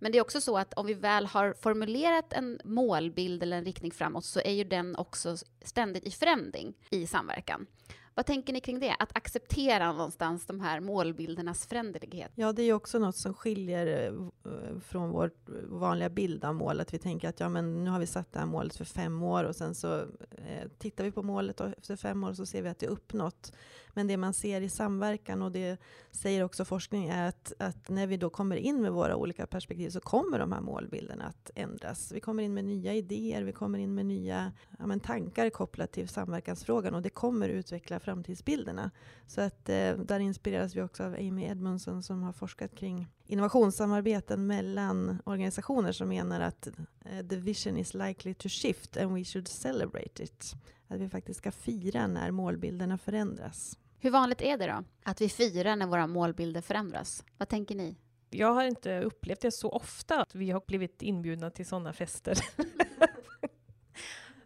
Men 0.00 0.12
det 0.12 0.18
är 0.18 0.22
också 0.22 0.40
så 0.40 0.58
att 0.58 0.74
om 0.74 0.86
vi 0.86 0.94
väl 0.94 1.26
har 1.26 1.54
formulerat 1.60 2.32
en 2.32 2.60
målbild 2.64 3.42
eller 3.42 3.56
en 3.56 3.64
riktning 3.64 3.92
framåt 3.92 4.24
så 4.24 4.40
är 4.40 4.52
ju 4.52 4.64
den 4.64 4.96
också 4.96 5.36
ständigt 5.64 6.04
i 6.04 6.10
förändring 6.10 6.74
i 6.90 7.06
samverkan. 7.06 7.66
Vad 8.14 8.26
tänker 8.26 8.52
ni 8.52 8.60
kring 8.60 8.80
det? 8.80 8.96
Att 8.98 9.16
acceptera 9.16 9.92
någonstans 9.92 10.46
de 10.46 10.60
här 10.60 10.80
målbildernas 10.80 11.66
föränderlighet? 11.66 12.32
Ja, 12.34 12.52
det 12.52 12.62
är 12.62 12.66
ju 12.66 12.72
också 12.72 12.98
något 12.98 13.16
som 13.16 13.34
skiljer 13.34 13.86
eh, 13.86 14.52
eh, 14.52 14.78
från 14.80 15.10
vår 15.10 15.30
vanliga 15.66 16.08
bild 16.08 16.44
av 16.44 16.54
mål. 16.54 16.80
Att 16.80 16.94
vi 16.94 16.98
tänker 16.98 17.28
att 17.28 17.40
ja, 17.40 17.48
men 17.48 17.84
nu 17.84 17.90
har 17.90 17.98
vi 17.98 18.06
satt 18.06 18.32
det 18.32 18.38
här 18.38 18.46
målet 18.46 18.76
för 18.76 18.84
fem 18.84 19.22
år 19.22 19.44
och 19.44 19.56
sen 19.56 19.74
så 19.74 19.98
eh, 20.30 20.68
tittar 20.78 21.04
vi 21.04 21.10
på 21.10 21.22
målet 21.22 21.60
och 21.60 21.68
efter 21.68 21.96
fem 21.96 22.24
år 22.24 22.32
så 22.32 22.46
ser 22.46 22.62
vi 22.62 22.68
att 22.68 22.78
det 22.78 22.86
är 22.86 22.90
uppnått. 22.90 23.52
Men 23.94 24.06
det 24.06 24.16
man 24.16 24.34
ser 24.34 24.60
i 24.60 24.68
samverkan, 24.68 25.42
och 25.42 25.52
det 25.52 25.80
säger 26.10 26.44
också 26.44 26.64
forskning, 26.64 27.08
är 27.08 27.28
att, 27.28 27.52
att, 27.58 27.88
när 27.88 28.06
vi 28.06 28.16
då 28.16 28.30
kommer 28.30 28.56
in 28.56 28.82
med 28.82 28.92
våra 28.92 29.16
olika 29.16 29.46
perspektiv 29.46 29.90
så 29.90 30.00
kommer 30.00 30.38
de 30.38 30.52
här 30.52 30.60
målbilderna 30.60 31.24
att 31.24 31.50
ändras. 31.54 32.12
Vi 32.12 32.20
kommer 32.20 32.42
in 32.42 32.54
med 32.54 32.64
nya 32.64 32.94
idéer, 32.94 33.42
vi 33.42 33.52
kommer 33.52 33.78
in 33.78 33.94
med 33.94 34.06
nya 34.06 34.52
ja, 34.78 34.86
men 34.86 35.00
tankar 35.00 35.50
kopplat 35.50 35.92
till 35.92 36.08
samverkansfrågan 36.08 36.94
och 36.94 37.02
det 37.02 37.10
kommer 37.10 37.48
utveckla 37.48 38.00
framtidsbilderna. 38.00 38.90
Så 39.26 39.40
att 39.40 39.68
eh, 39.68 39.92
där 39.92 40.20
inspireras 40.20 40.76
vi 40.76 40.82
också 40.82 41.04
av 41.04 41.14
Amy 41.14 41.44
Edmondson 41.44 42.02
som 42.02 42.22
har 42.22 42.32
forskat 42.32 42.74
kring 42.74 43.08
innovationssamarbeten 43.26 44.46
mellan 44.46 45.18
organisationer 45.24 45.92
som 45.92 46.08
menar 46.08 46.40
att 46.40 46.68
eh, 47.04 47.26
the 47.26 47.36
vision 47.36 47.76
is 47.76 47.94
likely 47.94 48.34
to 48.34 48.48
shift 48.48 48.96
and 48.96 49.14
we 49.14 49.24
should 49.24 49.48
celebrate 49.48 50.22
it. 50.22 50.54
Att 50.90 51.00
vi 51.00 51.08
faktiskt 51.08 51.38
ska 51.38 51.52
fira 51.52 52.06
när 52.06 52.30
målbilderna 52.30 52.98
förändras. 52.98 53.78
Hur 53.98 54.10
vanligt 54.10 54.42
är 54.42 54.58
det 54.58 54.66
då 54.66 54.84
att 55.02 55.20
vi 55.20 55.28
firar 55.28 55.76
när 55.76 55.86
våra 55.86 56.06
målbilder 56.06 56.60
förändras? 56.60 57.24
Vad 57.38 57.48
tänker 57.48 57.74
ni? 57.74 57.96
Jag 58.30 58.52
har 58.52 58.64
inte 58.64 59.00
upplevt 59.00 59.40
det 59.40 59.50
så 59.50 59.70
ofta 59.70 60.22
att 60.22 60.34
vi 60.34 60.50
har 60.50 60.62
blivit 60.66 61.02
inbjudna 61.02 61.50
till 61.50 61.66
sådana 61.66 61.92
fester. 61.92 62.38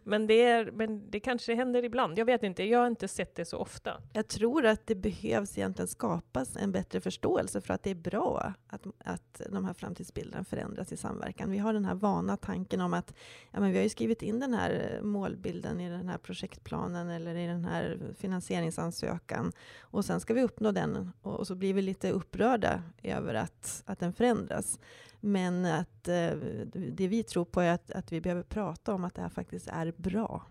Men 0.07 0.27
det, 0.27 0.41
är, 0.41 0.71
men 0.71 1.11
det 1.11 1.19
kanske 1.19 1.55
händer 1.55 1.83
ibland. 1.83 2.19
Jag 2.19 2.25
vet 2.25 2.43
inte, 2.43 2.63
jag 2.63 2.79
har 2.79 2.87
inte 2.87 3.07
sett 3.07 3.35
det 3.35 3.45
så 3.45 3.57
ofta. 3.57 4.01
Jag 4.13 4.27
tror 4.27 4.65
att 4.65 4.87
det 4.87 4.95
behövs 4.95 5.57
egentligen 5.57 5.87
skapas 5.87 6.55
en 6.55 6.71
bättre 6.71 7.01
förståelse 7.01 7.61
för 7.61 7.73
att 7.73 7.83
det 7.83 7.89
är 7.89 7.95
bra 7.95 8.53
att, 8.67 8.85
att 8.97 9.41
de 9.49 9.65
här 9.65 9.73
framtidsbilderna 9.73 10.43
förändras 10.43 10.91
i 10.91 10.97
samverkan. 10.97 11.51
Vi 11.51 11.57
har 11.57 11.73
den 11.73 11.85
här 11.85 11.95
vana 11.95 12.37
tanken 12.37 12.81
om 12.81 12.93
att 12.93 13.13
ja, 13.51 13.59
men 13.59 13.71
vi 13.71 13.77
har 13.77 13.83
ju 13.83 13.89
skrivit 13.89 14.21
in 14.21 14.39
den 14.39 14.53
här 14.53 14.99
målbilden 15.03 15.79
i 15.79 15.89
den 15.89 16.09
här 16.09 16.17
projektplanen 16.17 17.09
eller 17.09 17.35
i 17.35 17.47
den 17.47 17.65
här 17.65 17.99
finansieringsansökan 18.17 19.51
och 19.79 20.05
sen 20.05 20.19
ska 20.19 20.33
vi 20.33 20.41
uppnå 20.41 20.71
den 20.71 21.11
och 21.21 21.47
så 21.47 21.55
blir 21.55 21.73
vi 21.73 21.81
lite 21.81 22.11
upprörda 22.11 22.83
över 23.03 23.33
att, 23.33 23.83
att 23.85 23.99
den 23.99 24.13
förändras. 24.13 24.79
Men 25.19 25.65
att 25.65 26.07
eh, 26.07 26.31
det 26.73 27.07
vi 27.07 27.23
tror 27.23 27.45
på 27.45 27.61
är 27.61 27.71
att, 27.71 27.91
att 27.91 28.11
vi 28.11 28.21
behöver 28.21 28.43
prata 28.43 28.93
om 28.93 29.03
att 29.03 29.15
det 29.15 29.21
här 29.21 29.29
faktiskt 29.29 29.67
är 29.67 29.93
bra. 29.97 30.45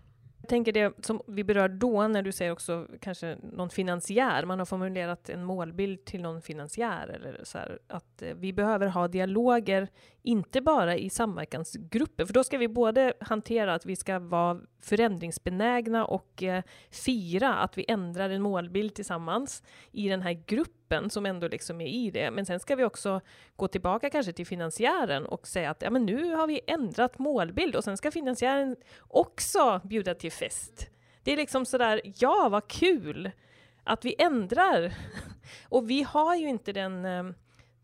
Jag 0.44 0.48
tänker 0.48 0.72
det 0.72 1.06
som 1.06 1.22
vi 1.26 1.44
berör 1.44 1.68
då, 1.68 2.08
när 2.08 2.22
du 2.22 2.32
säger 2.32 2.52
också 2.52 2.86
kanske 3.00 3.36
någon 3.52 3.70
finansiär, 3.70 4.44
man 4.44 4.58
har 4.58 4.66
formulerat 4.66 5.28
en 5.28 5.44
målbild 5.44 6.04
till 6.04 6.22
någon 6.22 6.42
finansiär, 6.42 7.08
eller 7.08 7.40
så 7.44 7.58
här, 7.58 7.78
att 7.86 8.22
eh, 8.22 8.34
vi 8.34 8.52
behöver 8.52 8.86
ha 8.86 9.08
dialoger, 9.08 9.88
inte 10.22 10.60
bara 10.60 10.96
i 10.96 11.10
samverkansgrupper, 11.10 12.24
för 12.26 12.34
då 12.34 12.44
ska 12.44 12.58
vi 12.58 12.68
både 12.68 13.12
hantera 13.20 13.74
att 13.74 13.86
vi 13.86 13.96
ska 13.96 14.18
vara 14.18 14.60
förändringsbenägna 14.80 16.04
och 16.04 16.42
eh, 16.42 16.62
fira 16.90 17.54
att 17.54 17.78
vi 17.78 17.84
ändrar 17.88 18.30
en 18.30 18.42
målbild 18.42 18.94
tillsammans 18.94 19.62
i 19.92 20.08
den 20.08 20.22
här 20.22 20.32
gruppen 20.32 20.83
som 21.10 21.26
ändå 21.26 21.48
liksom 21.48 21.80
är 21.80 21.86
i 21.86 22.10
det. 22.10 22.30
Men 22.30 22.46
sen 22.46 22.60
ska 22.60 22.76
vi 22.76 22.84
också 22.84 23.20
gå 23.56 23.68
tillbaka 23.68 24.10
kanske 24.10 24.32
till 24.32 24.46
finansiären 24.46 25.26
och 25.26 25.46
säga 25.46 25.70
att 25.70 25.82
ja, 25.82 25.90
men 25.90 26.06
nu 26.06 26.34
har 26.34 26.46
vi 26.46 26.60
ändrat 26.66 27.18
målbild 27.18 27.76
och 27.76 27.84
sen 27.84 27.96
ska 27.96 28.10
finansiären 28.10 28.76
också 29.00 29.80
bjuda 29.84 30.14
till 30.14 30.32
fest. 30.32 30.90
Det 31.22 31.32
är 31.32 31.36
liksom 31.36 31.66
sådär, 31.66 32.00
ja 32.04 32.48
vad 32.50 32.68
kul 32.68 33.30
att 33.84 34.04
vi 34.04 34.14
ändrar. 34.18 34.94
och 35.68 35.90
vi 35.90 36.02
har 36.02 36.36
ju 36.36 36.48
inte 36.48 36.72
den 36.72 37.04
eh, 37.04 37.24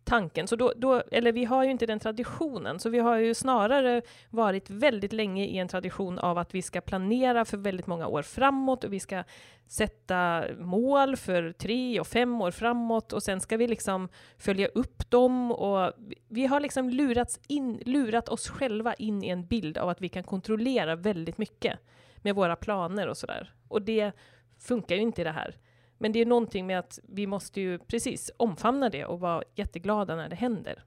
tanken. 0.04 0.46
Så 0.46 0.56
då, 0.56 0.72
då, 0.76 1.02
eller 1.10 1.32
vi 1.32 1.44
har 1.44 1.64
ju 1.64 1.70
inte 1.70 1.86
den 1.86 2.00
traditionen, 2.00 2.78
så 2.78 2.88
vi 2.88 2.98
har 2.98 3.16
ju 3.16 3.34
snarare 3.34 4.02
varit 4.30 4.70
väldigt 4.70 5.12
länge 5.12 5.44
i 5.44 5.58
en 5.58 5.68
tradition 5.68 6.18
av 6.18 6.38
att 6.38 6.54
vi 6.54 6.62
ska 6.62 6.80
planera 6.80 7.44
för 7.44 7.56
väldigt 7.56 7.86
många 7.86 8.06
år 8.06 8.22
framåt 8.22 8.84
och 8.84 8.92
vi 8.92 9.00
ska 9.00 9.24
sätta 9.66 10.44
mål 10.58 11.16
för 11.16 11.52
tre 11.52 12.00
och 12.00 12.06
fem 12.06 12.40
år 12.40 12.50
framåt 12.50 13.12
och 13.12 13.22
sen 13.22 13.40
ska 13.40 13.56
vi 13.56 13.66
liksom 13.66 14.08
följa 14.38 14.66
upp 14.66 15.10
dem 15.10 15.52
och 15.52 15.92
vi 16.28 16.46
har 16.46 16.60
liksom 16.60 16.90
lurats 16.90 17.40
in, 17.46 17.82
lurat 17.86 18.28
oss 18.28 18.48
själva 18.48 18.94
in 18.94 19.24
i 19.24 19.28
en 19.28 19.46
bild 19.46 19.78
av 19.78 19.88
att 19.88 20.00
vi 20.00 20.08
kan 20.08 20.24
kontrollera 20.24 20.96
väldigt 20.96 21.38
mycket 21.38 21.78
med 22.16 22.34
våra 22.34 22.56
planer 22.56 23.08
och 23.08 23.16
sådär. 23.16 23.52
Och 23.68 23.82
det 23.82 24.12
funkar 24.58 24.96
ju 24.96 25.02
inte 25.02 25.20
i 25.20 25.24
det 25.24 25.30
här. 25.30 25.56
Men 26.00 26.12
det 26.12 26.20
är 26.20 26.26
någonting 26.26 26.66
med 26.66 26.78
att 26.78 26.98
vi 27.02 27.26
måste 27.26 27.60
ju 27.60 27.78
precis 27.78 28.30
omfamna 28.36 28.88
det 28.88 29.04
och 29.04 29.20
vara 29.20 29.42
jätteglada 29.54 30.16
när 30.16 30.28
det 30.28 30.36
händer. 30.36 30.84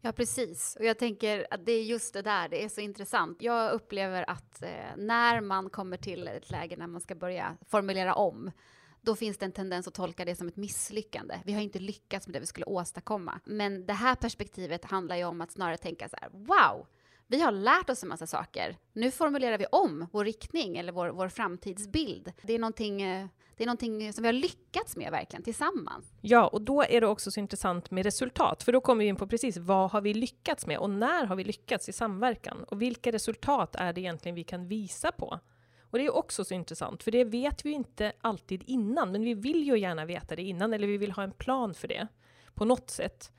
Ja, 0.00 0.12
precis. 0.12 0.76
Och 0.78 0.84
jag 0.84 0.98
tänker 0.98 1.46
att 1.50 1.66
det 1.66 1.72
är 1.72 1.82
just 1.82 2.14
det 2.14 2.22
där, 2.22 2.48
det 2.48 2.64
är 2.64 2.68
så 2.68 2.80
intressant. 2.80 3.42
Jag 3.42 3.72
upplever 3.72 4.30
att 4.30 4.62
eh, 4.62 4.68
när 4.96 5.40
man 5.40 5.70
kommer 5.70 5.96
till 5.96 6.28
ett 6.28 6.50
läge 6.50 6.76
när 6.76 6.86
man 6.86 7.00
ska 7.00 7.14
börja 7.14 7.56
formulera 7.68 8.14
om, 8.14 8.50
då 9.00 9.16
finns 9.16 9.38
det 9.38 9.44
en 9.44 9.52
tendens 9.52 9.88
att 9.88 9.94
tolka 9.94 10.24
det 10.24 10.36
som 10.36 10.48
ett 10.48 10.56
misslyckande. 10.56 11.40
Vi 11.44 11.52
har 11.52 11.60
inte 11.60 11.78
lyckats 11.78 12.26
med 12.26 12.34
det 12.34 12.40
vi 12.40 12.46
skulle 12.46 12.66
åstadkomma. 12.66 13.40
Men 13.44 13.86
det 13.86 13.92
här 13.92 14.14
perspektivet 14.14 14.84
handlar 14.84 15.16
ju 15.16 15.24
om 15.24 15.40
att 15.40 15.52
snarare 15.52 15.76
tänka 15.76 16.08
så 16.08 16.16
här, 16.20 16.28
wow, 16.32 16.86
vi 17.26 17.40
har 17.40 17.52
lärt 17.52 17.90
oss 17.90 18.02
en 18.02 18.08
massa 18.08 18.26
saker. 18.26 18.76
Nu 18.92 19.10
formulerar 19.10 19.58
vi 19.58 19.66
om 19.72 20.06
vår 20.12 20.24
riktning 20.24 20.76
eller 20.76 20.92
vår, 20.92 21.08
vår 21.08 21.28
framtidsbild. 21.28 22.32
Det 22.42 22.52
är 22.52 22.58
någonting 22.58 23.02
eh, 23.02 23.26
det 23.62 23.64
är 23.64 23.66
någonting 23.66 24.12
som 24.12 24.22
vi 24.22 24.28
har 24.28 24.32
lyckats 24.32 24.96
med 24.96 25.10
verkligen 25.10 25.42
tillsammans. 25.42 26.12
Ja, 26.20 26.46
och 26.46 26.62
då 26.62 26.82
är 26.82 27.00
det 27.00 27.06
också 27.06 27.30
så 27.30 27.40
intressant 27.40 27.90
med 27.90 28.04
resultat, 28.04 28.62
för 28.62 28.72
då 28.72 28.80
kommer 28.80 29.04
vi 29.04 29.08
in 29.08 29.16
på 29.16 29.26
precis 29.26 29.56
vad 29.56 29.90
har 29.90 30.00
vi 30.00 30.14
lyckats 30.14 30.66
med 30.66 30.78
och 30.78 30.90
när 30.90 31.24
har 31.24 31.36
vi 31.36 31.44
lyckats 31.44 31.88
i 31.88 31.92
samverkan 31.92 32.64
och 32.64 32.82
vilka 32.82 33.12
resultat 33.12 33.76
är 33.76 33.92
det 33.92 34.00
egentligen 34.00 34.34
vi 34.34 34.44
kan 34.44 34.68
visa 34.68 35.12
på? 35.12 35.38
Och 35.80 35.98
det 35.98 36.06
är 36.06 36.16
också 36.16 36.44
så 36.44 36.54
intressant, 36.54 37.02
för 37.02 37.10
det 37.10 37.24
vet 37.24 37.64
vi 37.64 37.70
inte 37.70 38.12
alltid 38.20 38.62
innan, 38.66 39.12
men 39.12 39.22
vi 39.22 39.34
vill 39.34 39.66
ju 39.66 39.78
gärna 39.78 40.04
veta 40.04 40.36
det 40.36 40.42
innan, 40.42 40.72
eller 40.72 40.86
vi 40.86 40.96
vill 40.96 41.12
ha 41.12 41.22
en 41.22 41.32
plan 41.32 41.74
för 41.74 41.88
det 41.88 42.08
på 42.54 42.64
något 42.64 42.90
sätt. 42.90 43.32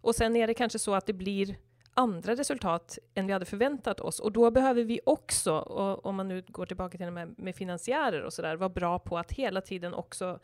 Och 0.00 0.14
sen 0.14 0.36
är 0.36 0.46
det 0.46 0.54
kanske 0.54 0.78
så 0.78 0.94
att 0.94 1.06
det 1.06 1.12
blir 1.12 1.56
andra 1.96 2.34
resultat 2.34 2.98
än 3.14 3.26
vi 3.26 3.32
hade 3.32 3.44
förväntat 3.44 4.00
oss. 4.00 4.20
Och 4.20 4.32
då 4.32 4.50
behöver 4.50 4.84
vi 4.84 5.00
också, 5.06 5.52
och 5.52 6.06
om 6.06 6.16
man 6.16 6.28
nu 6.28 6.44
går 6.48 6.66
tillbaka 6.66 6.98
till 6.98 7.06
det 7.06 7.12
med, 7.12 7.38
med 7.38 7.56
finansiärer 7.56 8.22
och 8.22 8.32
sådär, 8.32 8.56
vara 8.56 8.68
bra 8.68 8.98
på 8.98 9.18
att 9.18 9.32
hela 9.32 9.60
tiden 9.60 9.94
också 9.94 10.38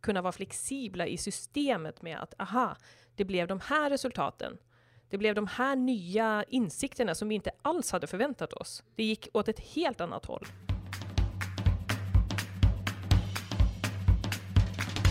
kunna 0.00 0.22
vara 0.22 0.32
flexibla 0.32 1.06
i 1.06 1.16
systemet 1.16 2.02
med 2.02 2.18
att 2.18 2.34
aha, 2.38 2.76
det 3.14 3.24
blev 3.24 3.48
de 3.48 3.60
här 3.60 3.90
resultaten. 3.90 4.58
Det 5.10 5.18
blev 5.18 5.34
de 5.34 5.46
här 5.46 5.76
nya 5.76 6.44
insikterna 6.48 7.14
som 7.14 7.28
vi 7.28 7.34
inte 7.34 7.50
alls 7.62 7.92
hade 7.92 8.06
förväntat 8.06 8.52
oss. 8.52 8.82
Det 8.96 9.04
gick 9.04 9.28
åt 9.32 9.48
ett 9.48 9.60
helt 9.60 10.00
annat 10.00 10.24
håll. 10.26 10.46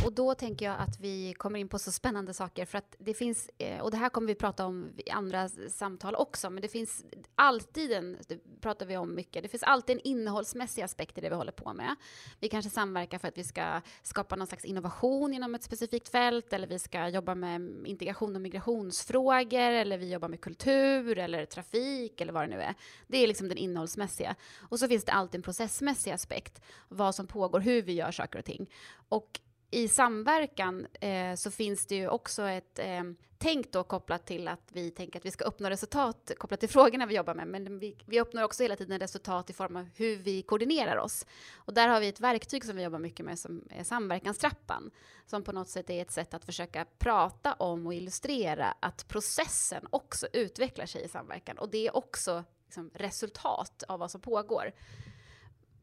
Och 0.08 0.14
då 0.14 0.36
tänker 0.36 0.66
jag 0.66 0.76
att 0.80 1.00
vi 1.00 1.34
kommer 1.34 1.60
in 1.60 1.68
på 1.68 1.80
så 1.80 1.92
spännande 1.92 2.34
saker 2.34 2.66
för 2.66 2.78
att 2.78 2.96
det 3.00 3.14
finns, 3.14 3.50
eh, 3.58 3.80
och 3.80 3.92
det 3.92 3.98
här 3.98 4.10
kommer 4.10 4.28
vi 4.28 4.36
prata 4.36 4.66
om 4.66 4.92
i 4.98 5.10
andra 5.10 5.50
samtal 5.50 6.16
också, 6.16 6.50
men 6.50 6.62
det 6.62 6.68
finns 6.68 7.06
alltid 7.36 7.92
en, 7.92 8.18
det 8.28 8.62
pratar 8.62 8.86
vi 8.86 8.98
om 8.98 9.16
mycket, 9.16 9.44
det 9.44 9.50
finns 9.50 9.64
alltid 9.64 9.96
en 9.96 10.02
innehållsmässig 10.02 10.82
aspekt 10.82 11.18
i 11.18 11.22
det 11.22 11.30
vi 11.30 11.36
håller 11.36 11.52
på 11.52 11.74
med. 11.74 11.96
Vi 12.40 12.50
kanske 12.50 12.72
samverkar 12.72 13.18
för 13.18 13.28
att 13.28 13.38
vi 13.38 13.44
ska 13.44 13.82
skapa 14.04 14.36
någon 14.36 14.48
slags 14.48 14.66
innovation 14.66 15.34
inom 15.34 15.56
ett 15.56 15.64
specifikt 15.64 16.10
fält, 16.10 16.54
eller 16.54 16.68
vi 16.68 16.80
ska 16.80 17.08
jobba 17.08 17.36
med 17.36 17.62
integration 17.86 18.36
och 18.36 18.42
migrationsfrågor, 18.42 19.60
eller 19.60 19.98
vi 19.98 20.12
jobbar 20.12 20.28
med 20.28 20.42
kultur 20.42 21.18
eller 21.18 21.46
trafik 21.46 22.22
eller 22.22 22.34
vad 22.34 22.44
det 22.44 22.56
nu 22.56 22.62
är. 22.62 22.76
Det 23.08 23.18
är 23.18 23.28
liksom 23.28 23.48
den 23.48 23.58
innehållsmässiga. 23.58 24.36
Och 24.60 24.80
så 24.80 24.88
finns 24.88 25.06
det 25.06 25.12
alltid 25.12 25.40
en 25.40 25.44
processmässig 25.44 26.12
aspekt, 26.12 26.62
vad 26.88 27.16
som 27.16 27.28
pågår, 27.28 27.60
hur 27.60 27.82
vi 27.82 27.94
gör 27.94 28.12
saker 28.12 28.40
och 28.40 28.46
ting. 28.46 28.70
Och 29.10 29.40
i 29.72 29.88
samverkan 29.88 30.88
eh, 31.02 31.36
så 31.36 31.52
finns 31.52 31.86
det 31.86 31.96
ju 31.96 32.08
också 32.08 32.44
ett 32.44 32.80
eh, 32.80 33.04
tänk 33.38 33.72
då 33.72 33.84
kopplat 33.84 34.26
till 34.26 34.48
att 34.48 34.70
vi 34.72 34.92
tänker 34.92 35.20
att 35.20 35.26
vi 35.26 35.32
ska 35.32 35.44
uppnå 35.44 35.70
resultat 35.70 36.32
kopplat 36.38 36.60
till 36.60 36.70
frågorna 36.80 37.06
vi 37.06 37.16
jobbar 37.16 37.34
med, 37.34 37.48
men 37.48 37.80
vi, 37.80 37.98
vi 38.06 38.22
uppnår 38.22 38.44
också 38.44 38.64
hela 38.64 38.76
tiden 38.76 39.00
resultat 39.00 39.50
i 39.50 39.54
form 39.54 39.76
av 39.76 39.90
hur 39.96 40.16
vi 40.16 40.42
koordinerar 40.42 40.98
oss. 40.98 41.26
Och 41.56 41.74
där 41.74 41.88
har 41.88 42.00
vi 42.00 42.08
ett 42.08 42.20
verktyg 42.20 42.66
som 42.66 42.76
vi 42.76 42.84
jobbar 42.84 43.00
mycket 43.00 43.26
med 43.26 43.40
som 43.40 43.64
är 43.70 43.84
samverkanstrappan, 43.84 44.92
som 45.26 45.44
på 45.44 45.52
något 45.52 45.70
sätt 45.70 45.90
är 45.90 46.02
ett 46.02 46.12
sätt 46.12 46.34
att 46.34 46.46
försöka 46.46 46.86
prata 46.98 47.54
om 47.54 47.88
och 47.88 47.94
illustrera 47.94 48.74
att 48.80 49.08
processen 49.08 49.88
också 49.90 50.28
utvecklar 50.34 50.86
sig 50.86 51.04
i 51.04 51.08
samverkan 51.08 51.58
och 51.58 51.70
det 51.70 51.88
är 51.88 51.96
också 51.96 52.44
liksom, 52.66 52.92
resultat 52.94 53.84
av 53.88 54.00
vad 54.00 54.12
som 54.12 54.22
pågår. 54.22 54.72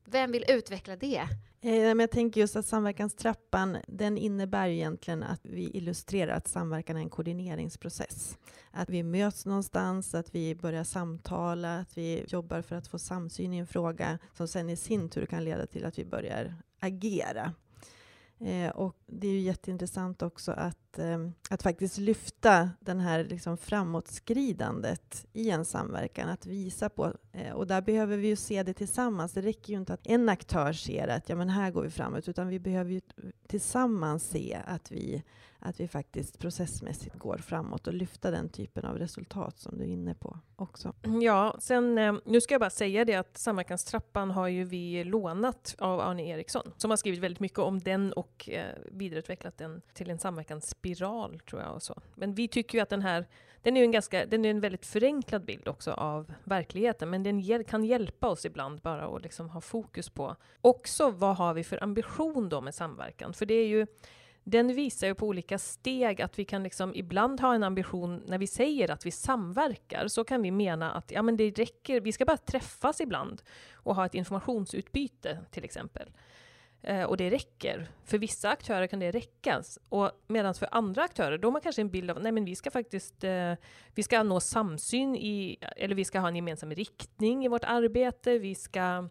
Vem 0.05 0.33
vill 0.33 0.45
utveckla 0.49 0.97
det? 0.97 1.29
Eh, 1.61 1.75
jag 1.75 2.11
tänker 2.11 2.41
just 2.41 2.57
att 2.57 2.67
samverkanstrappan, 2.67 3.77
den 3.87 4.19
innebär 4.19 4.69
egentligen 4.69 5.23
att 5.23 5.41
vi 5.43 5.71
illustrerar 5.71 6.37
att 6.37 6.49
samverkan 6.49 6.97
är 6.97 7.01
en 7.01 7.11
koordineringsprocess. 7.11 8.39
Att 8.71 8.89
vi 8.89 9.03
möts 9.03 9.47
någonstans, 9.47 10.15
att 10.15 10.35
vi 10.35 10.55
börjar 10.55 10.85
samtala, 10.85 11.79
att 11.79 11.99
vi 11.99 12.25
jobbar 12.29 12.63
för 12.63 12.77
att 12.77 12.89
få 12.89 12.99
samsyn 12.99 13.53
i 13.53 13.59
en 13.59 13.67
fråga 13.67 14.19
som 14.37 14.49
sen 14.49 14.71
i 14.71 14.77
sin 14.77 15.09
tur 15.09 15.27
kan 15.27 15.45
leda 15.45 15.67
till 15.67 15.85
att 15.85 15.99
vi 15.99 16.05
börjar 16.05 16.55
agera. 16.81 17.53
Eh, 18.45 18.71
och 18.71 18.97
det 19.07 19.27
är 19.29 19.33
ju 19.33 19.41
jätteintressant 19.41 20.23
också 20.23 20.53
att, 20.53 20.99
eh, 20.99 21.19
att 21.51 21.63
faktiskt 21.63 21.99
lyfta 21.99 22.71
den 22.81 23.01
här 23.01 23.25
liksom 23.25 23.57
framåtskridandet 23.57 25.27
i 25.33 25.51
en 25.51 25.65
samverkan, 25.65 26.29
att 26.29 26.47
visa 26.47 26.89
på, 26.89 27.13
eh, 27.33 27.53
och 27.53 27.67
där 27.67 27.83
behöver 27.83 28.17
vi 28.17 28.29
ju 28.29 28.37
se 28.37 28.63
det 28.63 28.75
tillsammans. 28.75 29.33
Det 29.33 29.41
räcker 29.41 29.73
ju 29.73 29.79
inte 29.79 29.95
att 29.95 30.07
en 30.07 30.29
aktör 30.29 30.73
ser 30.73 31.09
att 31.09 31.29
ja, 31.29 31.37
men 31.37 31.49
här 31.49 31.71
går 31.71 31.83
vi 31.83 31.91
framåt, 31.91 32.29
utan 32.29 32.49
vi 32.49 32.59
behöver 32.59 32.91
ju 32.91 33.01
tillsammans 33.47 34.25
se 34.25 34.59
att 34.67 34.93
vi 34.93 35.23
att 35.65 35.81
vi 35.81 35.89
faktiskt 35.89 36.39
processmässigt 36.39 37.19
går 37.19 37.39
framåt 37.39 37.87
och 37.87 37.95
lyfta 37.95 38.31
den 38.31 38.49
typen 38.49 38.85
av 38.85 38.99
resultat 38.99 39.59
som 39.59 39.79
du 39.79 39.85
är 39.85 39.89
inne 39.89 40.15
på 40.15 40.39
också. 40.57 40.95
Mm, 41.03 41.23
ja, 41.23 41.57
sen 41.59 41.99
eh, 41.99 42.15
nu 42.25 42.41
ska 42.41 42.55
jag 42.55 42.61
bara 42.61 42.71
säga 42.71 43.05
det 43.05 43.15
att 43.15 43.39
Samverkanstrappan 43.39 44.31
har 44.31 44.49
ju 44.49 44.65
vi 44.65 45.05
lånat 45.05 45.75
av 45.79 46.01
Arne 46.01 46.29
Eriksson 46.29 46.73
som 46.77 46.91
har 46.91 46.97
skrivit 46.97 47.21
väldigt 47.21 47.41
mycket 47.41 47.59
om 47.59 47.79
den 47.79 48.13
och 48.13 48.49
eh, 48.49 48.65
vidareutvecklat 48.93 49.59
den 49.59 49.83
till 49.95 50.11
en 50.11 50.19
samverkansspiral 50.19 51.41
tror 51.41 51.63
jag 51.63 51.75
och 51.75 51.83
så. 51.83 52.03
Men 52.15 52.35
vi 52.35 52.49
tycker 52.49 52.79
ju 52.79 52.83
att 52.83 52.91
den 52.91 53.03
här 53.03 53.27
den 53.63 53.77
är 53.77 53.83
en 53.83 53.93
ganska, 53.93 54.27
den 54.27 54.45
är 54.45 54.51
en 54.51 54.61
väldigt 54.61 54.87
förenklad 54.87 55.45
bild 55.45 55.69
också 55.69 55.93
av 55.93 56.33
verkligheten, 56.45 57.11
men 57.11 57.23
den 57.23 57.65
kan 57.65 57.85
hjälpa 57.85 58.29
oss 58.29 58.45
ibland 58.45 58.81
bara 58.81 59.17
att 59.17 59.23
liksom 59.23 59.51
ha 59.51 59.61
fokus 59.61 60.11
på 60.11 60.37
också 60.61 61.11
vad 61.11 61.37
har 61.37 61.55
vi 61.55 61.65
för 61.65 61.83
ambition 61.83 62.49
då 62.49 62.61
med 62.61 62.75
samverkan? 62.75 63.35
För 63.35 63.47
det 63.47 63.55
är 63.55 63.67
ju 63.67 63.87
den 64.45 64.75
visar 64.75 65.07
ju 65.07 65.15
på 65.15 65.27
olika 65.27 65.59
steg 65.59 66.23
att 66.23 66.39
vi 66.39 66.45
kan 66.45 66.63
liksom 66.63 66.95
ibland 66.95 67.41
ha 67.41 67.55
en 67.55 67.63
ambition 67.63 68.23
när 68.27 68.39
vi 68.39 68.47
säger 68.47 68.91
att 68.91 69.07
vi 69.07 69.11
samverkar, 69.11 70.09
så 70.09 70.25
kan 70.25 70.43
vi 70.43 70.51
mena 70.51 70.93
att 70.93 71.11
ja, 71.11 71.23
men 71.23 71.37
det 71.37 71.51
räcker, 71.51 72.01
vi 72.01 72.13
ska 72.13 72.25
bara 72.25 72.37
träffas 72.37 73.01
ibland 73.01 73.43
och 73.73 73.95
ha 73.95 74.07
ett 74.07 74.15
informationsutbyte 74.15 75.39
till 75.51 75.65
exempel. 75.65 76.11
Eh, 76.83 77.03
och 77.03 77.17
det 77.17 77.31
räcker. 77.31 77.91
För 78.05 78.19
vissa 78.19 78.51
aktörer 78.51 78.87
kan 78.87 79.01
det 79.01 79.11
räcka. 79.11 79.63
medan 80.27 80.55
för 80.55 80.69
andra 80.71 81.03
aktörer, 81.03 81.39
då 81.39 81.49
har 81.49 81.53
man 81.53 81.61
kanske 81.61 81.83
en 81.83 81.91
bild 81.91 82.11
av 82.11 82.23
nej 82.23 82.33
men 82.33 82.45
vi 82.45 82.57
ska 82.57 82.71
faktiskt 82.71 83.25
eh, 83.25 83.55
vi 83.95 84.03
ska 84.03 84.23
nå 84.23 84.41
samsyn 84.41 85.17
i, 85.17 85.59
eller 85.77 85.95
vi 85.95 86.05
ska 86.05 86.21
ha 86.21 86.29
en 86.29 86.37
gemensam 86.37 86.71
riktning 86.75 87.45
i 87.45 87.49
vårt 87.49 87.65
arbete, 87.65 88.39
vi 88.39 88.55
ska 88.55 89.09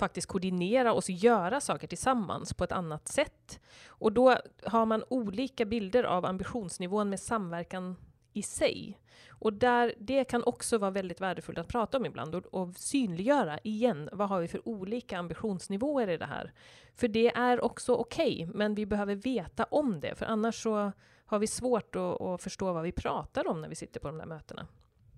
faktiskt 0.00 0.26
koordinera 0.26 0.92
oss 0.92 1.08
och 1.08 1.14
göra 1.14 1.60
saker 1.60 1.86
tillsammans 1.86 2.54
på 2.54 2.64
ett 2.64 2.72
annat 2.72 3.08
sätt. 3.08 3.60
Och 3.86 4.12
då 4.12 4.36
har 4.64 4.86
man 4.86 5.04
olika 5.08 5.64
bilder 5.64 6.04
av 6.04 6.26
ambitionsnivån 6.26 7.10
med 7.10 7.20
samverkan 7.20 7.96
i 8.32 8.42
sig. 8.42 9.00
Och 9.28 9.52
där, 9.52 9.94
det 9.98 10.24
kan 10.24 10.44
också 10.44 10.78
vara 10.78 10.90
väldigt 10.90 11.20
värdefullt 11.20 11.58
att 11.58 11.68
prata 11.68 11.96
om 11.98 12.06
ibland 12.06 12.34
och, 12.34 12.46
och 12.46 12.76
synliggöra 12.76 13.58
igen, 13.62 14.08
vad 14.12 14.28
har 14.28 14.40
vi 14.40 14.48
för 14.48 14.68
olika 14.68 15.18
ambitionsnivåer 15.18 16.08
i 16.08 16.16
det 16.16 16.26
här? 16.26 16.52
För 16.94 17.08
det 17.08 17.36
är 17.36 17.60
också 17.60 17.94
okej, 17.94 18.44
okay, 18.44 18.58
men 18.58 18.74
vi 18.74 18.86
behöver 18.86 19.14
veta 19.14 19.64
om 19.64 20.00
det, 20.00 20.14
för 20.14 20.26
annars 20.26 20.62
så 20.62 20.92
har 21.24 21.38
vi 21.38 21.46
svårt 21.46 21.96
att, 21.96 22.20
att 22.20 22.42
förstå 22.42 22.72
vad 22.72 22.82
vi 22.82 22.92
pratar 22.92 23.48
om 23.48 23.60
när 23.60 23.68
vi 23.68 23.74
sitter 23.74 24.00
på 24.00 24.08
de 24.08 24.18
där 24.18 24.26
mötena. 24.26 24.66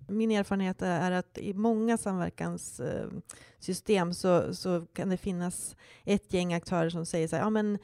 Min 0.07 0.31
erfarenhet 0.31 0.81
är 0.81 1.11
att 1.11 1.37
i 1.37 1.53
många 1.53 1.97
samverkanssystem 1.97 4.13
så, 4.13 4.55
så 4.55 4.85
kan 4.93 5.09
det 5.09 5.17
finnas 5.17 5.75
ett 6.03 6.33
gäng 6.33 6.53
aktörer 6.53 6.89
som 6.89 7.05
säger 7.05 7.27
så 7.27 7.35
här, 7.35 7.43
ja 7.43 7.49
men 7.49 7.77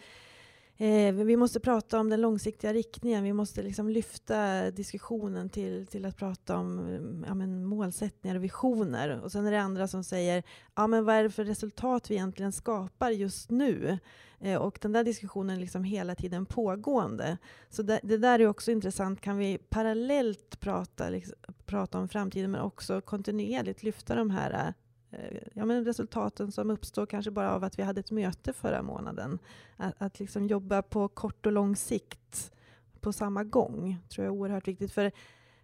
Eh, 0.81 1.13
vi 1.13 1.38
måste 1.38 1.59
prata 1.59 1.99
om 1.99 2.09
den 2.09 2.21
långsiktiga 2.21 2.73
riktningen. 2.73 3.23
Vi 3.23 3.33
måste 3.33 3.63
liksom 3.63 3.89
lyfta 3.89 4.71
diskussionen 4.71 5.49
till, 5.49 5.88
till 5.88 6.05
att 6.05 6.17
prata 6.17 6.57
om 6.57 7.23
ja, 7.27 7.33
men 7.33 7.65
målsättningar 7.65 8.35
och 8.35 8.43
visioner. 8.43 9.21
Och 9.21 9.31
sen 9.31 9.45
är 9.45 9.51
det 9.51 9.61
andra 9.61 9.88
som 9.88 10.03
säger, 10.03 10.43
ja 10.75 10.88
men 10.88 11.05
vad 11.05 11.15
är 11.15 11.23
det 11.23 11.29
för 11.29 11.43
resultat 11.43 12.11
vi 12.11 12.15
egentligen 12.15 12.51
skapar 12.51 13.11
just 13.11 13.49
nu? 13.49 13.99
Eh, 14.41 14.62
och 14.62 14.79
den 14.81 14.91
där 14.91 15.03
diskussionen 15.03 15.55
är 15.55 15.60
liksom 15.60 15.84
hela 15.84 16.15
tiden 16.15 16.46
pågående. 16.46 17.38
Så 17.69 17.84
det, 17.84 18.00
det, 18.03 18.17
där 18.17 18.39
är 18.39 18.48
också 18.48 18.72
intressant. 18.72 19.22
Kan 19.22 19.38
vi 19.38 19.58
parallellt 19.58 20.60
prata, 20.60 21.10
liksom, 21.10 21.36
prata 21.65 22.00
om 22.00 22.08
framtiden 22.08 22.51
men 22.51 22.62
också 22.62 23.01
kontinuerligt 23.01 23.84
lyfta 23.84 24.15
de 24.15 24.29
här 24.29 24.74
Eh, 25.12 25.38
ja, 25.53 25.65
men 25.65 25.86
resultaten 25.86 26.51
som 26.51 26.69
uppstår 26.69 27.05
kanske 27.05 27.31
bara 27.31 27.51
av 27.51 27.63
att 27.63 27.79
vi 27.79 27.84
hade 27.84 28.00
ett 28.00 28.12
möte 28.12 28.53
förra 28.53 28.81
månaden. 28.81 29.39
Att, 29.77 30.01
att 30.01 30.19
liksom 30.19 30.48
jobba 30.48 30.81
på 30.81 31.08
kort 31.08 31.46
och 31.46 31.51
lång 31.51 31.75
sikt 31.75 32.51
på 33.00 33.13
samma 33.13 33.43
gång 33.43 33.98
tror 34.10 34.25
jag 34.25 34.34
är 34.34 34.38
oerhört 34.38 34.67
viktigt. 34.67 34.91
För 34.91 35.12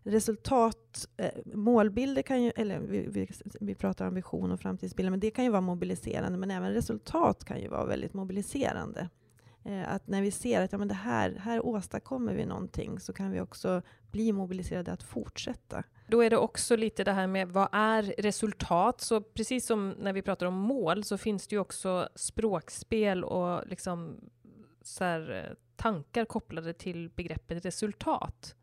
resultat, 0.05 1.07
eh, 1.17 1.31
målbilder 1.45 2.21
kan 2.21 2.43
ju, 2.43 2.51
eller 2.55 2.79
vi, 2.79 3.07
vi, 3.07 3.27
vi, 3.59 3.75
pratar 3.75 4.07
om 4.07 4.13
vision 4.13 4.51
och 4.51 4.59
framtidsbilder, 4.59 5.11
men 5.11 5.19
det 5.19 5.31
kan 5.31 5.43
ju 5.43 5.49
vara 5.51 5.61
mobiliserande, 5.61 6.37
men 6.37 6.51
även 6.51 6.73
resultat 6.73 7.45
kan 7.45 7.61
ju 7.61 7.67
vara 7.67 7.85
väldigt 7.85 8.13
mobiliserande. 8.13 9.09
Eh, 9.65 9.93
att 9.93 10.07
när 10.07 10.21
vi 10.21 10.31
ser 10.31 10.61
att 10.61 10.71
ja, 10.71 10.77
men 10.77 10.87
det 10.87 10.93
här, 10.93 11.35
här 11.39 11.65
åstadkommer 11.65 12.33
vi 12.33 12.45
någonting, 12.45 12.99
så 12.99 13.13
kan 13.13 13.31
vi 13.31 13.41
också 13.41 13.81
bli 14.11 14.31
mobiliserade 14.31 14.91
att 14.91 15.03
fortsätta. 15.03 15.83
Då 16.07 16.21
är 16.21 16.29
det 16.29 16.37
också 16.37 16.75
lite 16.75 17.03
det 17.03 17.11
här 17.11 17.27
med 17.27 17.49
vad 17.49 17.69
är 17.71 18.03
resultat? 18.03 19.01
Så 19.01 19.21
precis 19.21 19.65
som 19.65 19.89
när 19.89 20.13
vi 20.13 20.21
pratar 20.21 20.45
om 20.45 20.53
mål 20.53 21.03
så 21.03 21.17
finns 21.17 21.47
det 21.47 21.55
ju 21.55 21.59
också 21.59 22.09
språkspel 22.15 23.23
och 23.23 23.67
liksom 23.67 24.17
så 24.81 25.03
här, 25.03 25.31
eh, 25.31 25.55
tankar 25.75 26.25
kopplade 26.25 26.73
till 26.73 27.09
begreppet 27.09 27.65
resultat. 27.65 28.55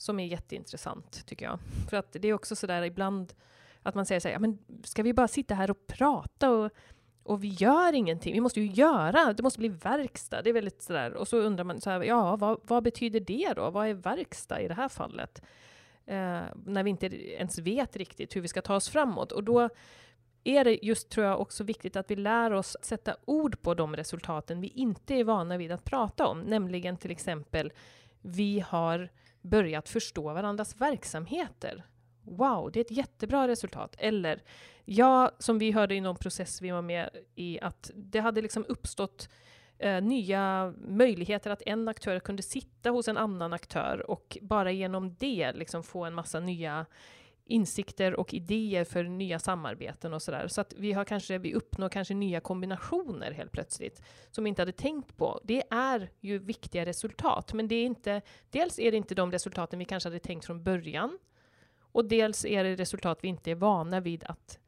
Som 0.00 0.20
är 0.20 0.26
jätteintressant 0.26 1.26
tycker 1.26 1.46
jag. 1.46 1.58
För 1.90 1.96
att 1.96 2.12
det 2.12 2.28
är 2.28 2.34
också 2.34 2.56
sådär 2.56 2.82
ibland 2.82 3.32
att 3.82 3.94
man 3.94 4.06
säger 4.06 4.20
så 4.20 4.28
här, 4.28 4.32
ja, 4.32 4.38
men 4.38 4.58
ska 4.84 5.02
vi 5.02 5.12
bara 5.12 5.28
sitta 5.28 5.54
här 5.54 5.70
och 5.70 5.86
prata 5.86 6.50
och, 6.50 6.70
och 7.22 7.44
vi 7.44 7.48
gör 7.48 7.92
ingenting? 7.92 8.34
Vi 8.34 8.40
måste 8.40 8.60
ju 8.60 8.66
göra, 8.66 9.32
det 9.32 9.42
måste 9.42 9.58
bli 9.58 9.68
verkstad. 9.68 10.42
Det 10.42 10.50
är 10.50 10.54
väldigt 10.54 10.82
sådär. 10.82 11.14
Och 11.14 11.28
så 11.28 11.36
undrar 11.36 11.64
man, 11.64 11.80
så 11.80 11.90
här, 11.90 12.02
ja, 12.02 12.36
vad, 12.36 12.60
vad 12.62 12.82
betyder 12.82 13.20
det 13.20 13.52
då? 13.56 13.70
Vad 13.70 13.86
är 13.86 13.94
verkstad 13.94 14.60
i 14.60 14.68
det 14.68 14.74
här 14.74 14.88
fallet? 14.88 15.42
eh, 16.10 16.42
när 16.64 16.82
vi 16.82 16.90
inte 16.90 17.06
ens 17.32 17.58
vet 17.58 17.96
riktigt 17.96 18.36
hur 18.36 18.40
vi 18.40 18.48
ska 18.48 18.62
ta 18.62 18.76
oss 18.76 18.88
framåt. 18.88 19.32
Och 19.32 19.44
då 19.44 19.68
är 20.44 20.64
det 20.64 20.84
just, 20.84 21.10
tror 21.10 21.26
jag, 21.26 21.40
också 21.40 21.64
viktigt 21.64 21.96
att 21.96 22.10
vi 22.10 22.16
lär 22.16 22.52
oss 22.52 22.76
sätta 22.82 23.16
ord 23.24 23.62
på 23.62 23.74
de 23.74 23.96
resultaten 23.96 24.60
vi 24.60 24.68
inte 24.68 25.14
är 25.14 25.24
vana 25.24 25.56
vid 25.56 25.72
att 25.72 25.84
prata 25.84 26.26
om, 26.26 26.40
nämligen 26.40 26.96
till 26.96 27.10
exempel 27.10 27.72
vi 28.22 28.60
har 28.60 29.08
börjat 29.42 29.88
förstå 29.88 30.32
varandras 30.32 30.80
verksamheter. 30.80 31.84
Wow, 32.22 32.70
det 32.72 32.80
är 32.80 32.84
ett 32.84 32.90
jättebra 32.90 33.48
resultat. 33.48 33.96
Eller, 33.98 34.42
ja, 34.84 35.30
som 35.38 35.58
vi 35.58 35.72
hörde 35.72 35.94
i 35.94 36.00
någon 36.00 36.16
process 36.16 36.62
vi 36.62 36.70
var 36.70 36.82
med 36.82 37.10
i, 37.34 37.60
att 37.60 37.90
det 37.94 38.20
hade 38.20 38.42
liksom 38.42 38.64
uppstått 38.68 39.28
eh, 39.78 40.02
nya 40.02 40.74
möjligheter 40.78 41.50
att 41.50 41.62
en 41.66 41.88
aktör 41.88 42.20
kunde 42.20 42.42
sitta 42.42 42.90
hos 42.90 43.08
en 43.08 43.16
annan 43.16 43.52
aktör 43.52 44.10
och 44.10 44.38
bara 44.42 44.72
genom 44.72 45.14
det 45.14 45.52
liksom 45.52 45.82
få 45.82 46.04
en 46.04 46.14
massa 46.14 46.40
nya 46.40 46.86
insikter 47.50 48.14
och 48.20 48.34
idéer 48.34 48.84
för 48.84 49.04
nya 49.04 49.38
samarbeten 49.38 50.14
och 50.14 50.22
sådär. 50.22 50.48
Så 50.48 50.60
att 50.60 50.74
vi 50.76 50.92
har 50.92 51.04
kanske, 51.04 51.38
vi 51.38 51.54
uppnår 51.54 51.88
kanske 51.88 52.14
nya 52.14 52.40
kombinationer 52.40 53.32
helt 53.32 53.52
plötsligt 53.52 54.02
som 54.30 54.44
vi 54.44 54.48
inte 54.48 54.62
hade 54.62 54.72
tänkt 54.72 55.16
på. 55.16 55.40
Det 55.44 55.62
är 55.70 56.10
ju 56.20 56.38
viktiga 56.38 56.86
resultat, 56.86 57.52
men 57.52 57.68
det 57.68 57.74
är 57.74 57.86
inte, 57.86 58.22
dels 58.50 58.78
är 58.78 58.90
det 58.90 58.96
inte 58.96 59.14
de 59.14 59.32
resultaten 59.32 59.78
vi 59.78 59.84
kanske 59.84 60.08
hade 60.08 60.18
tänkt 60.18 60.46
från 60.46 60.62
början 60.62 61.18
och 61.92 62.04
dels 62.04 62.44
är 62.44 62.64
det 62.64 62.76
resultat 62.76 63.18
vi 63.22 63.28
inte 63.28 63.50
är 63.50 63.54
vana 63.54 64.00
vid 64.00 64.24
att, 64.24 64.58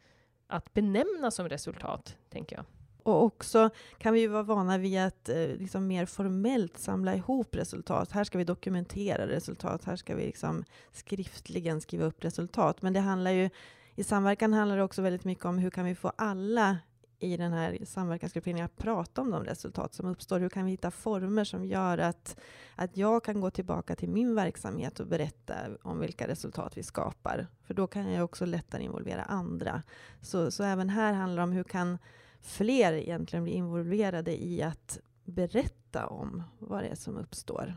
att 0.47 0.75
benämna 0.75 1.31
som 1.31 1.49
resultat, 1.49 2.17
tänker 2.31 2.57
jag. 2.57 2.65
Och 3.05 3.23
också 3.23 3.71
kan 3.99 4.15
vi 4.15 4.21
ju 4.21 4.29
vara 4.29 4.43
vana 4.43 4.79
vid 4.79 5.01
att 5.01 5.29
eh, 5.29 5.37
liksom 5.37 5.87
mer 5.87 6.07
formellt 6.07 6.79
samla 6.79 7.15
ihop 7.15 7.57
resultat. 7.57 8.13
Här 8.13 8.25
ska 8.25 8.39
vi 8.39 8.45
dokumentera 8.45 9.29
resultat, 9.29 9.85
här 9.85 9.97
ska 9.97 10.15
vi 10.15 10.27
liksom 10.27 10.65
skriftligen 10.93 11.81
skriva 11.81 12.05
upp 12.05 12.25
resultat. 12.25 12.83
Men 12.83 12.93
det 12.93 13.01
handlar 13.01 13.31
ju, 13.31 13.51
i 13.95 14.05
samverkan 14.05 14.53
handlar 14.53 14.77
det 14.77 14.83
också 14.83 15.03
väldigt 15.03 15.25
mycket 15.25 15.45
om 15.45 15.59
hur 15.59 15.71
kan 15.71 15.85
vi 15.85 15.95
få 15.95 16.13
alla 16.17 16.79
i 17.23 17.37
den 17.37 17.53
här 17.53 17.79
samverkansgrupperingen 17.85 18.65
att 18.65 18.77
prata 18.77 19.21
om 19.21 19.31
de 19.31 19.45
resultat 19.45 19.95
som 19.95 20.07
uppstår. 20.07 20.41
Hur 20.41 20.49
kan 20.49 20.65
vi 20.65 20.71
hitta 20.71 20.91
former 20.91 21.45
som 21.45 21.65
gör 21.65 21.99
att, 21.99 22.37
att 22.77 22.97
jag 22.97 23.25
kan 23.25 23.41
gå 23.41 23.51
tillbaka 23.51 23.97
till 23.97 24.09
min 24.09 24.35
verksamhet 24.35 25.01
och 25.01 25.07
berätta 25.07 25.55
om 25.83 26.01
vilka 26.01 26.29
resultat 26.29 26.79
vi 26.79 26.83
skapar? 26.83 27.47
För 27.67 27.75
då 27.75 27.87
kan 27.87 28.13
jag 28.13 28.25
också 28.25 28.47
lättare 28.47 28.83
involvera 28.83 29.23
andra. 29.23 29.83
Så, 30.21 30.51
så 30.51 30.65
även 30.65 30.89
här 30.89 31.13
handlar 31.13 31.37
det 31.37 31.45
om 31.45 31.53
hur 31.53 31.65
kan 31.65 31.99
fler 32.43 32.93
egentligen 32.93 33.45
blir 33.45 33.55
involverade 33.55 34.43
i 34.45 34.63
att 34.63 35.01
berätta 35.25 36.07
om 36.07 36.43
vad 36.59 36.83
det 36.83 36.89
är 36.89 36.95
som 36.95 37.17
uppstår. 37.17 37.75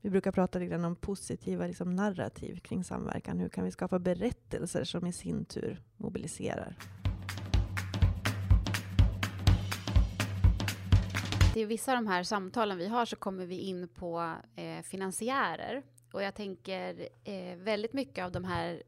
Vi 0.00 0.10
brukar 0.10 0.32
prata 0.32 0.58
lite 0.58 0.70
grann 0.70 0.84
om 0.84 0.96
positiva 0.96 1.66
liksom 1.66 1.90
narrativ 1.90 2.60
kring 2.60 2.84
samverkan. 2.84 3.38
Hur 3.38 3.48
kan 3.48 3.64
vi 3.64 3.70
skapa 3.70 3.98
berättelser 3.98 4.84
som 4.84 5.06
i 5.06 5.12
sin 5.12 5.44
tur 5.44 5.82
mobiliserar? 5.96 6.76
I 11.56 11.64
vissa 11.64 11.92
av 11.92 11.96
de 11.96 12.06
här 12.06 12.22
samtalen 12.22 12.78
vi 12.78 12.88
har 12.88 13.06
så 13.06 13.16
kommer 13.16 13.46
vi 13.46 13.58
in 13.58 13.88
på 13.88 14.34
eh, 14.56 14.82
finansiärer. 14.82 15.82
Och 16.12 16.22
jag 16.22 16.34
tänker 16.34 17.08
eh, 17.24 17.56
väldigt 17.56 17.92
mycket 17.92 18.24
av 18.24 18.32
de 18.32 18.44
här 18.44 18.82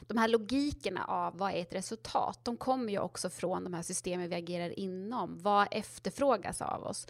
de 0.00 0.18
här 0.18 0.28
logikerna 0.28 1.04
av 1.04 1.38
vad 1.38 1.50
är 1.50 1.56
ett 1.56 1.74
resultat, 1.74 2.38
de 2.42 2.56
kommer 2.56 2.92
ju 2.92 2.98
också 2.98 3.30
från 3.30 3.64
de 3.64 3.74
här 3.74 3.82
systemen 3.82 4.28
vi 4.28 4.34
agerar 4.34 4.78
inom. 4.78 5.38
Vad 5.38 5.68
efterfrågas 5.70 6.62
av 6.62 6.84
oss? 6.84 7.06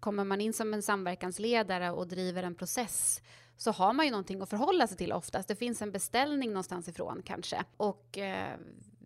Kommer 0.00 0.24
man 0.24 0.40
in 0.40 0.52
som 0.52 0.74
en 0.74 0.82
samverkansledare 0.82 1.90
och 1.90 2.08
driver 2.08 2.42
en 2.42 2.54
process 2.54 3.20
så 3.56 3.70
har 3.70 3.92
man 3.92 4.06
ju 4.06 4.10
någonting 4.10 4.42
att 4.42 4.50
förhålla 4.50 4.86
sig 4.86 4.96
till 4.96 5.12
oftast. 5.12 5.48
Det 5.48 5.56
finns 5.56 5.82
en 5.82 5.92
beställning 5.92 6.50
någonstans 6.50 6.88
ifrån 6.88 7.22
kanske. 7.24 7.64
Och 7.76 8.18
eh, 8.18 8.58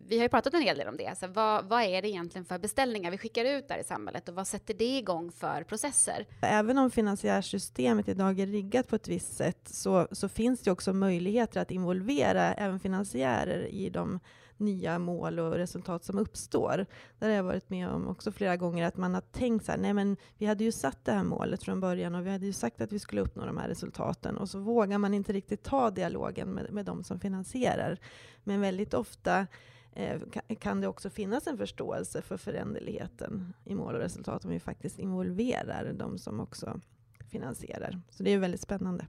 vi 0.07 0.17
har 0.17 0.23
ju 0.23 0.29
pratat 0.29 0.53
en 0.53 0.61
hel 0.61 0.77
del 0.77 0.87
om 0.87 0.97
det. 0.97 1.07
Alltså, 1.07 1.27
vad, 1.27 1.65
vad, 1.65 1.81
är 1.83 2.01
det 2.01 2.09
egentligen 2.09 2.45
för 2.45 2.59
beställningar 2.59 3.11
vi 3.11 3.17
skickar 3.17 3.45
ut 3.45 3.67
där 3.67 3.77
i 3.77 3.83
samhället 3.83 4.29
och 4.29 4.35
vad 4.35 4.47
sätter 4.47 4.73
det 4.73 4.97
igång 4.97 5.31
för 5.31 5.63
processer? 5.63 6.25
Även 6.41 6.77
om 6.77 6.91
finansiärsystemet 6.91 8.07
idag 8.07 8.39
är 8.39 8.47
riggat 8.47 8.87
på 8.87 8.95
ett 8.95 9.07
visst 9.07 9.33
sätt 9.33 9.67
så, 9.67 10.07
så 10.11 10.29
finns 10.29 10.61
det 10.61 10.71
också 10.71 10.93
möjligheter 10.93 11.61
att 11.61 11.71
involvera 11.71 12.53
även 12.53 12.79
finansiärer 12.79 13.65
i 13.65 13.89
de 13.89 14.19
nya 14.57 14.99
mål 14.99 15.39
och 15.39 15.53
resultat 15.53 16.05
som 16.05 16.17
uppstår. 16.17 16.85
Där 17.19 17.27
har 17.27 17.35
jag 17.35 17.43
varit 17.43 17.69
med 17.69 17.89
om 17.89 18.07
också 18.07 18.31
flera 18.31 18.57
gånger 18.57 18.85
att 18.87 18.97
man 18.97 19.13
har 19.13 19.21
tänkt 19.21 19.65
så 19.65 19.71
här, 19.71 19.79
nej 19.79 19.93
men 19.93 20.17
vi 20.37 20.45
hade 20.45 20.63
ju 20.63 20.71
satt 20.71 21.05
det 21.05 21.11
här 21.11 21.23
målet 21.23 21.63
från 21.63 21.79
början 21.79 22.15
och 22.15 22.25
vi 22.25 22.31
hade 22.31 22.45
ju 22.45 22.53
sagt 22.53 22.81
att 22.81 22.91
vi 22.91 22.99
skulle 22.99 23.21
uppnå 23.21 23.45
de 23.45 23.57
här 23.57 23.67
resultaten 23.67 24.37
och 24.37 24.49
så 24.49 24.59
vågar 24.59 24.97
man 24.97 25.13
inte 25.13 25.33
riktigt 25.33 25.63
ta 25.63 25.89
dialogen 25.89 26.49
med, 26.49 26.71
med 26.73 26.85
de 26.85 27.03
som 27.03 27.19
finansierar. 27.19 27.97
Men 28.43 28.61
väldigt 28.61 28.93
ofta 28.93 29.47
Eh, 29.95 30.21
kan 30.59 30.81
det 30.81 30.87
också 30.87 31.09
finnas 31.09 31.47
en 31.47 31.57
förståelse 31.57 32.21
för 32.21 32.37
föränderligheten 32.37 33.53
i 33.65 33.75
mål 33.75 33.95
och 33.95 34.01
resultat 34.01 34.45
om 34.45 34.51
vi 34.51 34.59
faktiskt 34.59 34.99
involverar 34.99 35.93
de 35.93 36.17
som 36.17 36.39
också 36.39 36.79
finansierar. 37.29 38.01
Så 38.09 38.23
det 38.23 38.31
är 38.33 38.37
väldigt 38.37 38.61
spännande. 38.61 39.07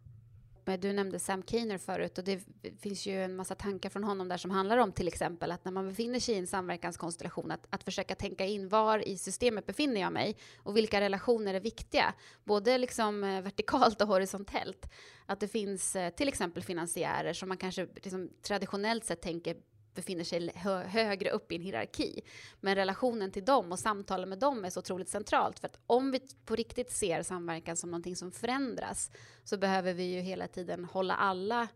Du 0.78 0.92
nämnde 0.92 1.18
Sam 1.18 1.42
Keener 1.42 1.78
förut 1.78 2.18
och 2.18 2.24
det 2.24 2.40
finns 2.78 3.06
ju 3.06 3.24
en 3.24 3.36
massa 3.36 3.54
tankar 3.54 3.90
från 3.90 4.04
honom 4.04 4.28
där 4.28 4.36
som 4.36 4.50
handlar 4.50 4.78
om 4.78 4.92
till 4.92 5.08
exempel 5.08 5.52
att 5.52 5.64
när 5.64 5.72
man 5.72 5.88
befinner 5.88 6.20
sig 6.20 6.34
i 6.34 6.38
en 6.38 6.46
samverkanskonstellation 6.46 7.50
att, 7.50 7.66
att 7.70 7.84
försöka 7.84 8.14
tänka 8.14 8.46
in 8.46 8.68
var 8.68 9.08
i 9.08 9.18
systemet 9.18 9.66
befinner 9.66 10.00
jag 10.00 10.12
mig 10.12 10.36
och 10.56 10.76
vilka 10.76 11.00
relationer 11.00 11.54
är 11.54 11.60
viktiga, 11.60 12.14
både 12.44 12.78
liksom 12.78 13.24
eh, 13.24 13.42
vertikalt 13.42 14.00
och 14.02 14.08
horisontellt. 14.08 14.90
Att 15.26 15.40
det 15.40 15.48
finns 15.48 15.96
eh, 15.96 16.10
till 16.10 16.28
exempel 16.28 16.62
finansiärer 16.62 17.32
som 17.32 17.48
man 17.48 17.58
kanske 17.58 17.86
liksom 17.94 18.30
traditionellt 18.42 19.04
sett 19.04 19.22
tänker 19.22 19.56
befinner 19.94 20.24
sig 20.24 20.52
hö 20.54 20.83
högre 20.83 21.30
upp 21.30 21.52
i 21.52 21.57
en 21.57 21.62
hierarki. 21.62 22.20
Men 22.61 22.74
relationen 22.74 23.30
till 23.30 23.44
dem 23.44 23.72
och 23.72 23.78
samtalen 23.78 24.28
med 24.28 24.38
dem 24.38 24.64
är 24.64 24.70
så 24.70 24.80
otroligt 24.80 25.09
centralt. 25.09 25.59
För 25.59 25.68
att 25.68 25.78
om 25.87 26.11
vi 26.11 26.20
på 26.44 26.54
riktigt 26.54 26.92
ser 26.92 27.22
samverkan 27.22 27.76
som 27.76 27.90
någonting 27.90 28.16
som 28.16 28.33
förändras 28.33 29.11
så 29.44 29.57
behöver 29.57 29.92
vi 29.92 30.04
ju 30.04 30.20
hela 30.20 30.48
tiden 30.48 30.85
hålla 30.85 31.14
alla 31.14 31.68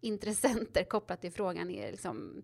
intressenter 0.00 0.84
kopplat 0.88 1.20
till 1.20 1.32
frågan 1.32 1.70
är 1.70 1.90
liksom, 1.90 2.42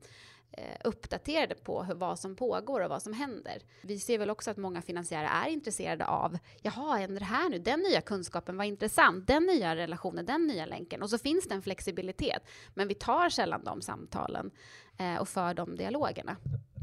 eh, 0.53 0.77
uppdaterade 0.85 1.55
på 1.55 1.83
hur, 1.83 1.95
vad 1.95 2.19
som 2.19 2.37
pågår 2.37 2.81
och 2.81 2.91
vad 2.91 3.03
som 3.03 3.13
händer. 3.13 3.63
Vi 3.83 3.99
ser 3.99 4.19
väl 4.19 4.31
också 4.31 4.51
att 4.51 4.57
många 4.57 4.83
finansiärer 4.83 5.29
är 5.45 5.49
intresserade 5.49 6.07
av, 6.07 6.39
jaha, 6.63 6.97
händer 6.97 7.21
det 7.21 7.27
här 7.27 7.49
nu? 7.49 7.59
Den 7.59 7.81
nya 7.81 8.01
kunskapen 8.01 8.57
var 8.57 8.65
intressant, 8.65 9.27
den 9.27 9.47
nya 9.47 9.77
relationen, 9.77 10.27
den 10.27 10.47
nya 10.47 10.67
länken. 10.67 11.03
Och 11.03 11.11
så 11.11 11.19
finns 11.19 11.49
det 11.49 11.55
en 11.55 11.63
flexibilitet, 11.63 12.43
men 12.75 12.89
vi 12.89 12.95
tar 12.95 13.29
sällan 13.29 13.65
de 13.65 13.83
samtalen 13.83 14.51
Eh, 15.01 15.21
och 15.21 15.29
för 15.29 15.55
de 15.55 15.77
dialogerna. 15.77 16.37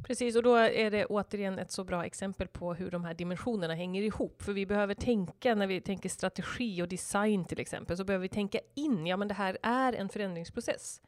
Precis, 0.03 0.35
och 0.35 0.43
då 0.43 0.55
är 0.55 0.91
det 0.91 1.05
återigen 1.05 1.59
ett 1.59 1.71
så 1.71 1.83
bra 1.83 2.05
exempel 2.05 2.47
på 2.47 2.73
hur 2.73 2.91
de 2.91 3.03
här 3.03 3.13
dimensionerna 3.13 3.73
hänger 3.73 4.01
ihop. 4.01 4.41
För 4.41 4.53
vi 4.53 4.65
behöver 4.65 4.93
tänka, 4.93 5.55
när 5.55 5.67
vi 5.67 5.81
tänker 5.81 6.09
strategi 6.09 6.81
och 6.81 6.87
design 6.87 7.45
till 7.45 7.59
exempel, 7.59 7.97
så 7.97 8.03
behöver 8.03 8.21
vi 8.21 8.29
tänka 8.29 8.59
in, 8.75 9.07
ja 9.07 9.17
men 9.17 9.27
det 9.27 9.33
här 9.33 9.57
är 9.63 9.93
en 9.93 10.09
förändringsprocess. 10.09 11.01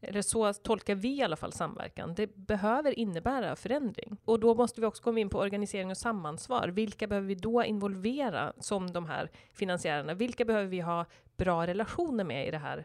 Eller 0.00 0.22
så 0.22 0.52
tolkar 0.52 0.94
vi 0.94 1.18
i 1.18 1.22
alla 1.22 1.36
fall 1.36 1.52
samverkan. 1.52 2.14
Det 2.14 2.36
behöver 2.36 2.98
innebära 2.98 3.56
förändring. 3.56 4.16
Och 4.24 4.40
då 4.40 4.54
måste 4.54 4.80
vi 4.80 4.86
också 4.86 5.02
komma 5.02 5.20
in 5.20 5.30
på 5.30 5.38
organisering 5.38 5.90
och 5.90 5.96
samansvar. 5.96 6.68
Vilka 6.68 7.06
behöver 7.06 7.28
vi 7.28 7.34
då 7.34 7.64
involvera 7.64 8.52
som 8.58 8.92
de 8.92 9.06
här 9.06 9.30
finansiärerna? 9.52 10.14
Vilka 10.14 10.44
behöver 10.44 10.66
vi 10.66 10.80
ha 10.80 11.06
bra 11.36 11.66
relationer 11.66 12.24
med 12.24 12.48
i 12.48 12.50
det 12.50 12.58
här, 12.58 12.84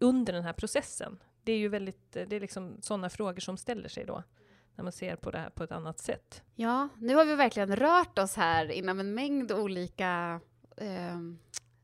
under 0.00 0.32
den 0.32 0.42
här 0.42 0.52
processen? 0.52 1.18
Det 1.44 1.52
är 1.52 1.58
ju 1.58 1.68
väldigt, 1.68 2.12
det 2.12 2.32
är 2.32 2.40
liksom 2.40 2.76
sådana 2.80 3.10
frågor 3.10 3.40
som 3.40 3.56
ställer 3.56 3.88
sig 3.88 4.04
då 4.04 4.22
när 4.74 4.82
man 4.82 4.92
ser 4.92 5.16
på 5.16 5.30
det 5.30 5.38
här 5.38 5.50
på 5.50 5.64
ett 5.64 5.72
annat 5.72 5.98
sätt. 5.98 6.42
Ja, 6.54 6.88
nu 6.98 7.14
har 7.14 7.24
vi 7.24 7.34
verkligen 7.34 7.76
rört 7.76 8.18
oss 8.18 8.36
här 8.36 8.70
inom 8.70 9.00
en 9.00 9.14
mängd 9.14 9.52
olika 9.52 10.40
eh, 10.76 11.18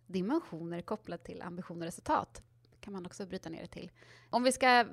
dimensioner 0.07 0.83
kopplat 0.83 1.25
till 1.25 1.43
ambition 1.43 1.79
och 1.79 1.85
resultat 1.85 2.43
kan 2.87 2.93
man 2.93 3.07
också 3.07 3.27
bryta 3.27 3.49
ner 3.49 3.61
det 3.61 3.67
till. 3.67 3.91
Om 4.31 4.43
vi 4.43 4.53
ska 4.53 4.81
eh, 4.81 4.87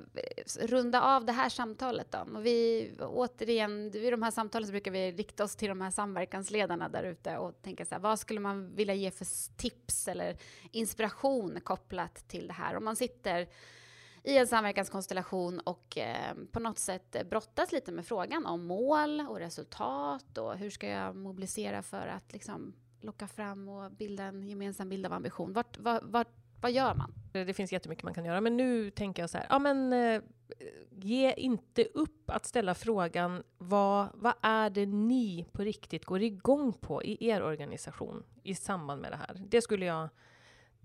runda 0.60 1.02
av 1.02 1.26
det 1.26 1.32
här 1.32 1.50
samtalet 1.50 2.12
då. 2.12 2.20
Och 2.38 2.46
vi, 2.46 2.92
återigen, 3.00 3.96
i 3.96 4.10
de 4.10 4.24
här 4.24 4.32
samtalen 4.32 4.68
så 4.68 4.72
brukar 4.72 4.92
vi 4.92 5.12
rikta 5.12 5.44
oss 5.44 5.56
till 5.56 5.70
de 5.70 5.82
här 5.82 5.92
samverkansledarna 5.92 6.90
där 6.90 7.04
ute 7.04 7.38
och 7.38 7.62
tänka 7.62 7.86
så 7.86 7.96
här, 7.96 8.00
vad 8.00 8.20
skulle 8.20 8.40
man 8.40 8.76
vilja 8.76 8.94
ge 8.94 9.12
för 9.12 9.28
tips 9.58 10.08
eller 10.08 10.38
inspiration 10.72 11.60
kopplat 11.64 12.28
till 12.28 12.48
det 12.48 12.54
här? 12.54 12.78
Om 12.78 12.86
man 12.86 12.96
sitter 12.96 13.48
i 14.24 14.38
en 14.38 14.48
samverkanskonstellation 14.48 15.60
och 15.60 15.98
eh, 15.98 16.34
på 16.52 16.60
något 16.60 16.80
sätt 16.80 17.16
eh, 17.16 17.24
brottas 17.24 17.72
lite 17.72 17.92
med 17.92 18.06
frågan 18.06 18.46
om 18.46 18.66
mål 18.66 19.22
och 19.30 19.40
resultat 19.40 20.38
och 20.38 20.58
hur 20.58 20.70
ska 20.70 20.88
jag 20.88 21.16
mobilisera 21.16 21.82
för 21.82 22.08
att 22.08 22.34
liksom 22.34 22.74
locka 23.02 23.28
fram 23.28 23.70
och 23.70 23.92
bilda 23.92 24.24
en 24.24 24.48
gemensam 24.48 24.90
bild 24.90 25.06
av 25.06 25.14
ambition. 25.14 25.54
Vart, 25.54 25.78
vart, 25.78 26.04
vart 26.04 26.28
vad 26.62 26.72
gör 26.72 26.96
man? 26.96 27.14
Det 27.32 27.54
finns 27.54 27.72
jättemycket 27.72 28.04
man 28.04 28.14
kan 28.14 28.26
göra, 28.26 28.42
men 28.42 28.58
nu 28.58 28.92
tänker 28.92 29.24
jag 29.24 29.30
så 29.30 29.38
här, 29.38 29.48
ja 29.50 29.60
men 29.60 29.94
eh, 29.94 30.22
ge 30.90 31.34
inte 31.34 31.84
upp 31.94 32.30
att 32.30 32.46
ställa 32.46 32.76
frågan 32.76 33.44
vad, 33.58 34.08
vad 34.14 34.34
är 34.42 34.70
det 34.70 34.86
ni 34.86 35.46
på 35.52 35.62
riktigt 35.62 36.06
går 36.06 36.22
igång 36.22 36.74
på 36.74 37.04
i 37.04 37.28
er 37.30 37.44
organisation 37.44 38.24
i 38.44 38.56
samband 38.56 39.02
med 39.02 39.12
det 39.12 39.16
här? 39.16 39.42
Det 39.48 39.62
skulle 39.62 39.86
jag 39.86 40.10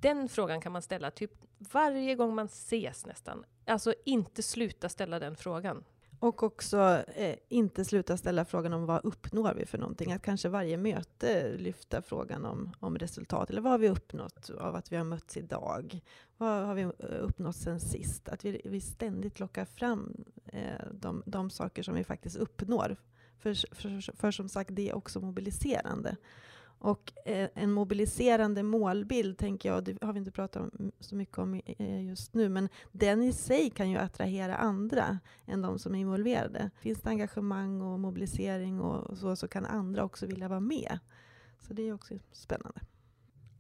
den 0.01 0.29
frågan 0.29 0.61
kan 0.61 0.73
man 0.73 0.83
ställa 0.83 1.11
typ 1.11 1.33
varje 1.59 2.15
gång 2.15 2.35
man 2.35 2.47
ses 2.47 3.07
nästan. 3.07 3.45
Alltså 3.67 3.95
inte 4.05 4.43
sluta 4.43 4.89
ställa 4.89 5.19
den 5.19 5.37
frågan. 5.37 5.85
Och 6.21 6.43
också 6.43 7.03
eh, 7.15 7.37
inte 7.49 7.85
sluta 7.85 8.17
ställa 8.17 8.45
frågan 8.45 8.73
om 8.73 8.87
vad 8.87 9.05
uppnår 9.05 9.55
vi 9.55 9.67
för 9.67 9.79
någonting. 9.79 10.13
Att 10.13 10.23
kanske 10.23 10.49
varje 10.49 10.77
möte 10.77 11.57
lyfta 11.57 12.03
frågan 12.03 12.45
om, 12.45 12.73
om 12.81 12.99
resultat. 12.99 13.51
Eller 13.51 13.61
vad 13.61 13.73
har 13.73 13.79
vi 13.79 13.89
uppnått 13.89 14.51
av 14.51 14.77
att 14.77 14.93
vi 14.93 14.97
har 14.97 15.05
mötts 15.05 15.37
idag? 15.37 16.01
Vad 16.37 16.67
har 16.67 16.75
vi 16.75 16.83
eh, 16.83 16.91
uppnått 16.99 17.57
sen 17.57 17.81
sist? 17.81 18.29
Att 18.29 18.45
vi, 18.45 18.61
vi 18.65 18.81
ständigt 18.81 19.41
lockar 19.41 19.65
fram 19.65 20.25
eh, 20.47 20.87
de, 20.93 21.23
de 21.27 21.51
saker 21.51 21.83
som 21.83 21.95
vi 21.95 22.05
faktiskt 22.05 22.37
uppnår. 22.37 22.97
För, 23.39 23.75
för, 23.75 24.17
för 24.17 24.31
som 24.31 24.49
sagt, 24.49 24.71
det 24.73 24.89
är 24.89 24.97
också 24.97 25.21
mobiliserande. 25.21 26.17
Och 26.79 27.13
eh, 27.25 27.49
en 27.55 27.73
mobiliserande 27.73 28.63
målbild, 28.63 29.39
tänker 29.39 29.69
jag, 29.69 29.85
det 29.85 30.03
har 30.03 30.13
vi 30.13 30.19
inte 30.19 30.31
pratat 30.31 30.63
om, 30.63 30.93
så 31.01 31.17
mycket 31.17 31.39
om 31.39 31.61
eh, 31.67 32.07
just 32.07 32.35
nu, 32.35 32.49
men 32.49 32.69
den 32.93 33.23
i 33.23 33.33
sig 33.33 33.71
kan 33.71 33.91
ju 33.91 33.99
attrahera 33.99 34.57
andra 34.57 35.19
än 35.47 35.63
de 35.63 35.79
som 35.79 35.95
är 35.95 35.99
involverade. 35.99 36.71
Finns 36.81 37.01
det 37.01 37.11
engagemang 37.11 37.81
och 37.81 38.01
mobilisering 38.01 38.81
och 38.81 39.19
så, 39.19 39.37
så 39.37 39.49
kan 39.49 39.67
andra 39.67 40.05
också 40.05 40.27
vilja 40.27 40.49
vara 40.49 40.61
med. 40.61 40.99
Så 41.61 41.75
det 41.75 41.83
är 41.89 41.93
också 41.93 42.15
spännande. 42.33 42.81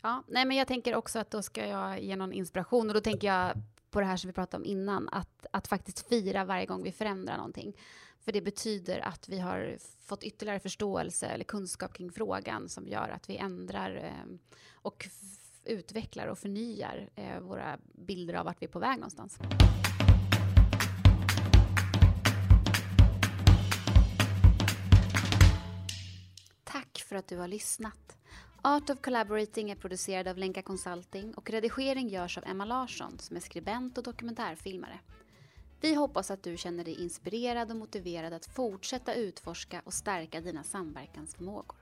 Ja, 0.02 0.22
nej 0.28 0.44
men 0.44 0.56
jag 0.56 0.68
tänker 0.68 0.94
också 0.94 1.18
att 1.18 1.30
då 1.30 1.42
ska 1.42 1.66
jag 1.66 2.02
ge 2.02 2.16
någon 2.16 2.32
inspiration 2.32 2.88
och 2.88 2.94
då 2.94 3.00
tänker 3.00 3.26
jag 3.28 3.52
på 3.90 4.00
det 4.00 4.06
här 4.06 4.16
som 4.16 4.28
vi 4.28 4.34
pratade 4.34 4.56
om 4.56 4.64
innan, 4.64 5.08
att, 5.12 5.46
att 5.50 5.68
faktiskt 5.68 6.08
fira 6.08 6.44
varje 6.44 6.66
gång 6.66 6.82
vi 6.82 6.92
förändrar 6.92 7.36
någonting. 7.36 7.76
För 8.20 8.32
det 8.32 8.40
betyder 8.40 8.98
att 8.98 9.28
vi 9.28 9.38
har 9.38 9.78
fått 10.04 10.24
ytterligare 10.24 10.60
förståelse 10.60 11.26
eller 11.26 11.44
kunskap 11.44 11.92
kring 11.92 12.12
frågan 12.12 12.68
som 12.68 12.88
gör 12.88 13.08
att 13.08 13.30
vi 13.30 13.36
ändrar 13.36 13.94
ehm, 13.94 14.38
och 14.72 15.08
utvecklar 15.64 16.26
och 16.26 16.38
förnyar 16.38 17.10
eh, 17.14 17.40
våra 17.40 17.78
bilder 17.92 18.34
av 18.34 18.44
vart 18.44 18.62
vi 18.62 18.66
är 18.66 18.70
på 18.70 18.78
väg 18.78 18.98
någonstans. 18.98 19.38
Tack 26.64 27.04
för 27.08 27.16
att 27.16 27.28
du 27.28 27.36
har 27.36 27.48
lyssnat. 27.48 28.16
Art 28.62 28.90
of 28.90 29.00
Collaborating 29.00 29.70
är 29.70 29.76
producerad 29.76 30.28
av 30.28 30.38
Lenka 30.38 30.62
Consulting 30.62 31.34
och 31.34 31.50
redigering 31.50 32.08
görs 32.08 32.38
av 32.38 32.44
Emma 32.46 32.64
Larsson 32.64 33.18
som 33.18 33.36
är 33.36 33.40
skribent 33.40 33.98
och 33.98 34.04
dokumentärfilmare. 34.04 35.00
Vi 35.80 35.94
hoppas 35.94 36.30
att 36.30 36.42
du 36.42 36.56
känner 36.56 36.84
dig 36.84 37.02
inspirerad 37.02 37.70
och 37.70 37.76
motiverad 37.76 38.32
att 38.32 38.46
fortsätta 38.46 39.14
utforska 39.14 39.82
och 39.84 39.94
stärka 39.94 40.40
dina 40.40 40.62
samverkansförmågor. 40.62 41.77